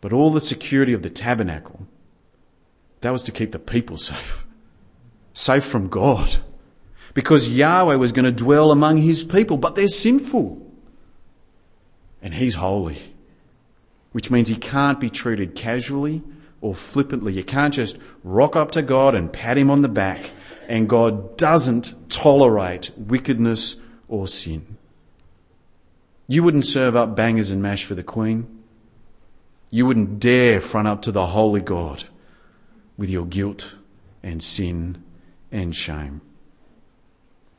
But 0.00 0.14
all 0.14 0.30
the 0.30 0.40
security 0.40 0.94
of 0.94 1.02
the 1.02 1.10
tabernacle, 1.10 1.86
that 3.02 3.10
was 3.10 3.22
to 3.24 3.32
keep 3.32 3.52
the 3.52 3.58
people 3.58 3.98
safe. 3.98 4.46
Safe 5.34 5.64
from 5.64 5.88
God. 5.88 6.38
Because 7.12 7.50
Yahweh 7.50 7.96
was 7.96 8.12
going 8.12 8.24
to 8.24 8.32
dwell 8.32 8.70
among 8.70 8.98
his 8.98 9.22
people, 9.22 9.58
but 9.58 9.74
they're 9.74 9.86
sinful 9.86 10.63
and 12.24 12.34
He's 12.34 12.56
holy, 12.56 12.98
which 14.10 14.30
means 14.30 14.48
He 14.48 14.56
can't 14.56 14.98
be 14.98 15.10
treated 15.10 15.54
casually 15.54 16.22
or 16.60 16.74
flippantly. 16.74 17.34
You 17.34 17.44
can't 17.44 17.74
just 17.74 17.98
rock 18.24 18.56
up 18.56 18.72
to 18.72 18.82
God 18.82 19.14
and 19.14 19.32
pat 19.32 19.58
Him 19.58 19.70
on 19.70 19.82
the 19.82 19.88
back, 19.88 20.32
and 20.66 20.88
God 20.88 21.36
doesn't 21.36 22.10
tolerate 22.10 22.90
wickedness 22.96 23.76
or 24.08 24.26
sin. 24.26 24.78
You 26.26 26.42
wouldn't 26.42 26.64
serve 26.64 26.96
up 26.96 27.14
bangers 27.14 27.50
and 27.50 27.62
mash 27.62 27.84
for 27.84 27.94
the 27.94 28.02
Queen. 28.02 28.62
You 29.70 29.84
wouldn't 29.84 30.18
dare 30.18 30.60
front 30.60 30.88
up 30.88 31.02
to 31.02 31.12
the 31.12 31.26
Holy 31.26 31.60
God 31.60 32.04
with 32.96 33.10
your 33.10 33.26
guilt 33.26 33.76
and 34.22 34.42
sin 34.42 35.04
and 35.52 35.76
shame. 35.76 36.22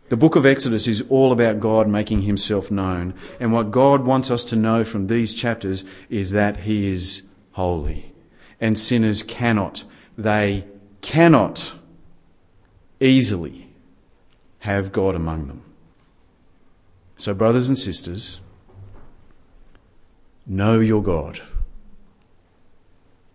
The 0.08 0.18
book 0.18 0.36
of 0.36 0.46
Exodus 0.46 0.88
is 0.88 1.04
all 1.10 1.32
about 1.32 1.60
God 1.60 1.88
making 1.88 2.22
himself 2.22 2.70
known. 2.70 3.16
And 3.40 3.52
what 3.52 3.72
God 3.72 4.06
wants 4.06 4.30
us 4.30 4.44
to 4.46 4.56
know 4.56 4.84
from 4.84 5.08
these 5.08 5.34
chapters 5.34 5.84
is 6.10 6.30
that 6.32 6.62
he 6.62 6.88
is 6.88 7.24
holy. 7.54 8.14
And 8.62 8.78
sinners 8.78 9.24
cannot, 9.24 9.84
they 10.16 10.66
cannot 11.02 11.76
easily 13.00 13.68
have 14.60 14.92
God 14.92 15.16
among 15.16 15.48
them. 15.48 15.64
So, 17.18 17.34
brothers 17.34 17.68
and 17.68 17.78
sisters, 17.78 18.42
know 20.46 20.80
your 20.80 21.02
God. 21.02 21.42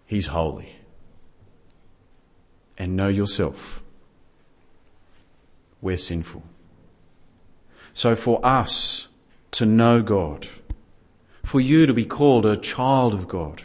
He's 0.06 0.28
holy. 0.28 0.76
And 2.78 2.96
know 2.96 3.08
yourself. 3.08 3.82
We're 5.80 5.96
sinful. 5.96 6.42
So 7.94 8.16
for 8.16 8.44
us 8.44 9.08
to 9.52 9.66
know 9.66 10.02
God, 10.02 10.46
for 11.44 11.60
you 11.60 11.86
to 11.86 11.94
be 11.94 12.04
called 12.04 12.46
a 12.46 12.56
child 12.56 13.14
of 13.14 13.28
God, 13.28 13.62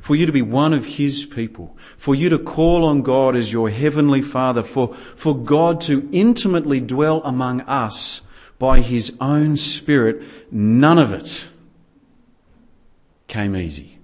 for 0.00 0.16
you 0.16 0.26
to 0.26 0.32
be 0.32 0.42
one 0.42 0.72
of 0.72 0.96
His 0.96 1.26
people, 1.26 1.76
for 1.96 2.14
you 2.14 2.28
to 2.30 2.38
call 2.38 2.84
on 2.84 3.02
God 3.02 3.36
as 3.36 3.52
your 3.52 3.70
heavenly 3.70 4.22
Father, 4.22 4.62
for, 4.62 4.94
for 5.14 5.36
God 5.36 5.80
to 5.82 6.08
intimately 6.12 6.80
dwell 6.80 7.22
among 7.22 7.60
us 7.62 8.22
by 8.58 8.80
His 8.80 9.14
own 9.20 9.56
Spirit, 9.56 10.22
none 10.50 10.98
of 10.98 11.12
it 11.12 11.48
came 13.28 13.54
easy. 13.54 13.98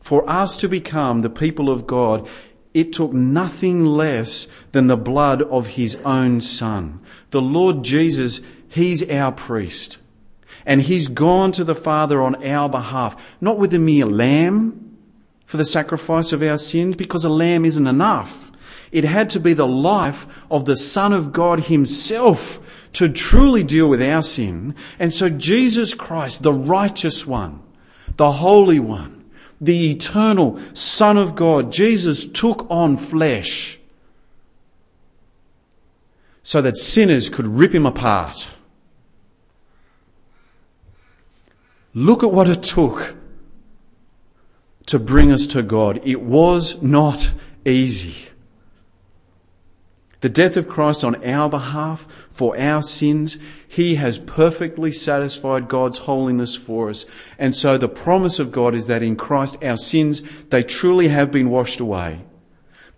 For 0.00 0.28
us 0.28 0.56
to 0.58 0.68
become 0.68 1.20
the 1.20 1.30
people 1.30 1.70
of 1.70 1.86
God, 1.86 2.28
it 2.72 2.92
took 2.92 3.12
nothing 3.12 3.84
less 3.84 4.46
than 4.72 4.86
the 4.86 4.96
blood 4.96 5.42
of 5.42 5.68
his 5.68 5.96
own 6.04 6.40
son. 6.40 7.00
The 7.30 7.42
Lord 7.42 7.82
Jesus, 7.82 8.40
he's 8.68 9.08
our 9.10 9.32
priest. 9.32 9.98
And 10.64 10.82
he's 10.82 11.08
gone 11.08 11.52
to 11.52 11.64
the 11.64 11.74
Father 11.74 12.20
on 12.22 12.44
our 12.44 12.68
behalf, 12.68 13.16
not 13.40 13.58
with 13.58 13.74
a 13.74 13.78
mere 13.78 14.06
lamb 14.06 14.98
for 15.46 15.56
the 15.56 15.64
sacrifice 15.64 16.32
of 16.32 16.42
our 16.42 16.58
sins, 16.58 16.94
because 16.94 17.24
a 17.24 17.28
lamb 17.28 17.64
isn't 17.64 17.86
enough. 17.86 18.52
It 18.92 19.04
had 19.04 19.30
to 19.30 19.40
be 19.40 19.52
the 19.52 19.66
life 19.66 20.26
of 20.50 20.64
the 20.64 20.76
Son 20.76 21.12
of 21.12 21.32
God 21.32 21.64
himself 21.64 22.60
to 22.92 23.08
truly 23.08 23.62
deal 23.62 23.88
with 23.88 24.02
our 24.02 24.22
sin. 24.22 24.74
And 24.98 25.12
so 25.12 25.28
Jesus 25.28 25.94
Christ, 25.94 26.42
the 26.42 26.52
righteous 26.52 27.26
one, 27.26 27.60
the 28.16 28.32
holy 28.32 28.78
one, 28.78 29.19
the 29.60 29.90
eternal 29.90 30.58
Son 30.74 31.18
of 31.18 31.34
God, 31.34 31.70
Jesus 31.72 32.24
took 32.24 32.66
on 32.70 32.96
flesh 32.96 33.78
so 36.42 36.62
that 36.62 36.76
sinners 36.76 37.28
could 37.28 37.46
rip 37.46 37.74
him 37.74 37.84
apart. 37.84 38.48
Look 41.92 42.22
at 42.22 42.32
what 42.32 42.48
it 42.48 42.62
took 42.62 43.16
to 44.86 44.98
bring 44.98 45.30
us 45.30 45.46
to 45.48 45.62
God. 45.62 46.00
It 46.04 46.22
was 46.22 46.80
not 46.82 47.32
easy. 47.64 48.29
The 50.20 50.28
death 50.28 50.56
of 50.56 50.68
Christ 50.68 51.02
on 51.02 51.24
our 51.24 51.48
behalf 51.48 52.06
for 52.30 52.58
our 52.58 52.82
sins, 52.82 53.38
He 53.66 53.94
has 53.94 54.18
perfectly 54.18 54.92
satisfied 54.92 55.68
God's 55.68 55.98
holiness 55.98 56.56
for 56.56 56.90
us. 56.90 57.06
And 57.38 57.54
so 57.54 57.78
the 57.78 57.88
promise 57.88 58.38
of 58.38 58.52
God 58.52 58.74
is 58.74 58.86
that 58.86 59.02
in 59.02 59.16
Christ 59.16 59.62
our 59.64 59.78
sins, 59.78 60.22
they 60.50 60.62
truly 60.62 61.08
have 61.08 61.30
been 61.30 61.48
washed 61.48 61.80
away. 61.80 62.20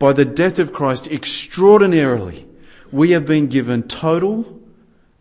By 0.01 0.13
the 0.13 0.25
death 0.25 0.59
of 0.59 0.73
Christ, 0.73 1.11
extraordinarily, 1.13 2.47
we 2.91 3.13
have 3.13 3.25
been 3.25 3.47
given 3.47 3.85
total, 3.85 4.61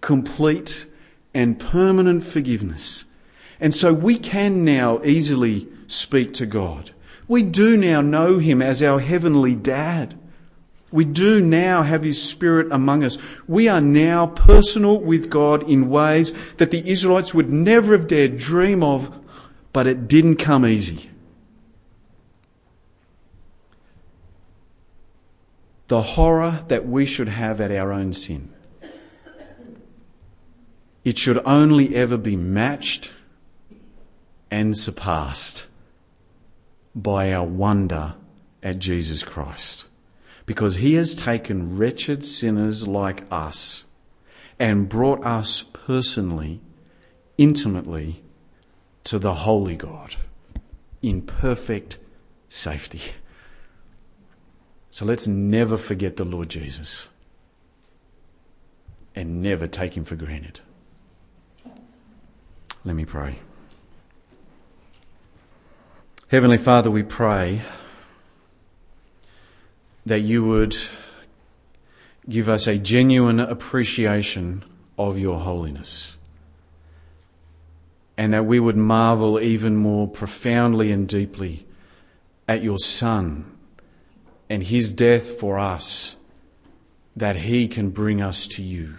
complete, 0.02 0.88
and 1.36 1.60
permanent 1.60 2.24
forgiveness. 2.24 3.06
And 3.60 3.76
so 3.76 3.94
we 3.94 4.18
can 4.18 4.66
now 4.66 5.00
easily 5.04 5.68
speak 5.86 6.34
to 6.34 6.48
God. 6.48 6.92
We 7.28 7.44
do 7.44 7.78
now 7.78 8.02
know 8.02 8.40
Him 8.40 8.60
as 8.60 8.82
our 8.82 9.00
heavenly 9.00 9.54
dad. 9.56 10.18
We 10.92 11.06
do 11.06 11.42
now 11.42 11.84
have 11.84 12.04
His 12.04 12.22
Spirit 12.22 12.72
among 12.72 13.04
us. 13.04 13.18
We 13.48 13.70
are 13.70 13.80
now 13.80 14.28
personal 14.28 15.00
with 15.00 15.30
God 15.30 15.64
in 15.70 15.90
ways 15.90 16.34
that 16.58 16.72
the 16.72 16.88
Israelites 16.90 17.34
would 17.34 17.50
never 17.50 17.94
have 17.94 18.08
dared 18.08 18.38
dream 18.38 18.84
of, 18.84 19.26
but 19.72 19.88
it 19.88 20.08
didn't 20.08 20.36
come 20.36 20.66
easy. 20.66 21.10
The 25.88 26.02
horror 26.02 26.64
that 26.68 26.88
we 26.88 27.06
should 27.06 27.30
have 27.30 27.62
at 27.62 27.72
our 27.72 27.92
own 27.92 28.12
sin. 28.14 28.54
It 31.04 31.18
should 31.18 31.42
only 31.46 31.96
ever 31.96 32.18
be 32.18 32.36
matched 32.36 33.14
and 34.52 34.78
surpassed 34.78 35.66
by 36.94 37.34
our 37.34 37.46
wonder 37.46 38.16
at 38.62 38.80
Jesus 38.80 39.24
Christ 39.24 39.86
because 40.52 40.76
he 40.76 40.96
has 40.96 41.16
taken 41.16 41.78
wretched 41.78 42.26
sinners 42.26 42.86
like 42.86 43.24
us 43.32 43.86
and 44.60 44.90
brought 44.90 45.24
us 45.24 45.64
personally, 45.72 46.60
intimately 47.38 48.22
to 49.06 49.18
the 49.18 49.34
holy 49.34 49.78
God 49.78 50.18
in 51.02 51.22
perfect 51.22 52.00
safety. 52.50 53.14
So 54.90 55.06
let's 55.06 55.26
never 55.26 55.78
forget 55.78 56.18
the 56.18 56.26
Lord 56.26 56.50
Jesus 56.50 57.08
and 59.16 59.42
never 59.42 59.68
take 59.68 59.96
him 59.96 60.04
for 60.04 60.18
granted. 60.18 60.60
Let 62.84 62.98
me 62.98 63.06
pray. 63.06 63.38
Heavenly 66.28 66.58
Father, 66.58 66.92
we 66.92 67.04
pray 67.04 67.62
that 70.06 70.22
you 70.22 70.44
would 70.44 70.78
give 72.30 72.48
us 72.50 72.68
a 72.68 72.78
genuine 72.78 73.40
appreciation 73.40 74.64
of 74.98 75.18
your 75.18 75.40
holiness. 75.40 76.18
And 78.18 78.34
that 78.34 78.46
we 78.46 78.60
would 78.60 78.78
marvel 78.78 79.40
even 79.40 79.76
more 79.76 80.08
profoundly 80.08 80.92
and 80.92 81.08
deeply 81.08 81.66
at 82.48 82.62
your 82.62 82.78
Son 82.78 83.46
and 84.50 84.64
his 84.64 84.94
death 84.94 85.40
for 85.40 85.58
us, 85.58 86.16
that 87.16 87.38
he 87.38 87.68
can 87.68 87.90
bring 87.90 88.22
us 88.22 88.48
to 88.48 88.62
you. 88.62 88.96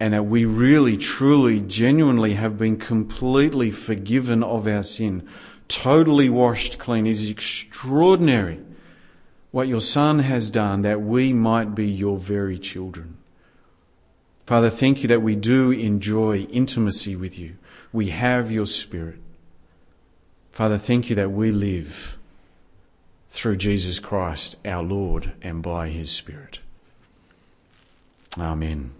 And 0.00 0.12
that 0.12 0.24
we 0.24 0.44
really, 0.44 0.96
truly, 0.96 1.60
genuinely 1.60 2.34
have 2.34 2.58
been 2.58 2.76
completely 2.76 3.70
forgiven 3.70 4.42
of 4.42 4.66
our 4.66 4.82
sin, 4.82 5.28
totally 5.68 6.28
washed 6.28 6.78
clean. 6.78 7.06
It 7.06 7.12
is 7.12 7.30
extraordinary 7.30 8.60
what 9.54 9.68
your 9.68 9.80
Son 9.80 10.18
has 10.18 10.50
done 10.50 10.82
that 10.82 11.00
we 11.00 11.32
might 11.32 11.76
be 11.76 11.86
your 11.86 12.18
very 12.18 12.58
children. 12.58 13.16
Father, 14.46 14.68
thank 14.68 15.02
you 15.02 15.06
that 15.06 15.22
we 15.22 15.36
do 15.36 15.70
enjoy 15.70 16.38
intimacy 16.50 17.14
with 17.14 17.38
you. 17.38 17.54
We 17.92 18.08
have 18.08 18.50
your 18.50 18.66
Spirit. 18.66 19.20
Father, 20.50 20.76
thank 20.76 21.08
you 21.08 21.14
that 21.14 21.30
we 21.30 21.52
live 21.52 22.18
through 23.28 23.54
Jesus 23.54 24.00
Christ, 24.00 24.56
our 24.64 24.82
Lord, 24.82 25.34
and 25.40 25.62
by 25.62 25.88
his 25.88 26.10
Spirit. 26.10 26.58
Amen. 28.36 28.90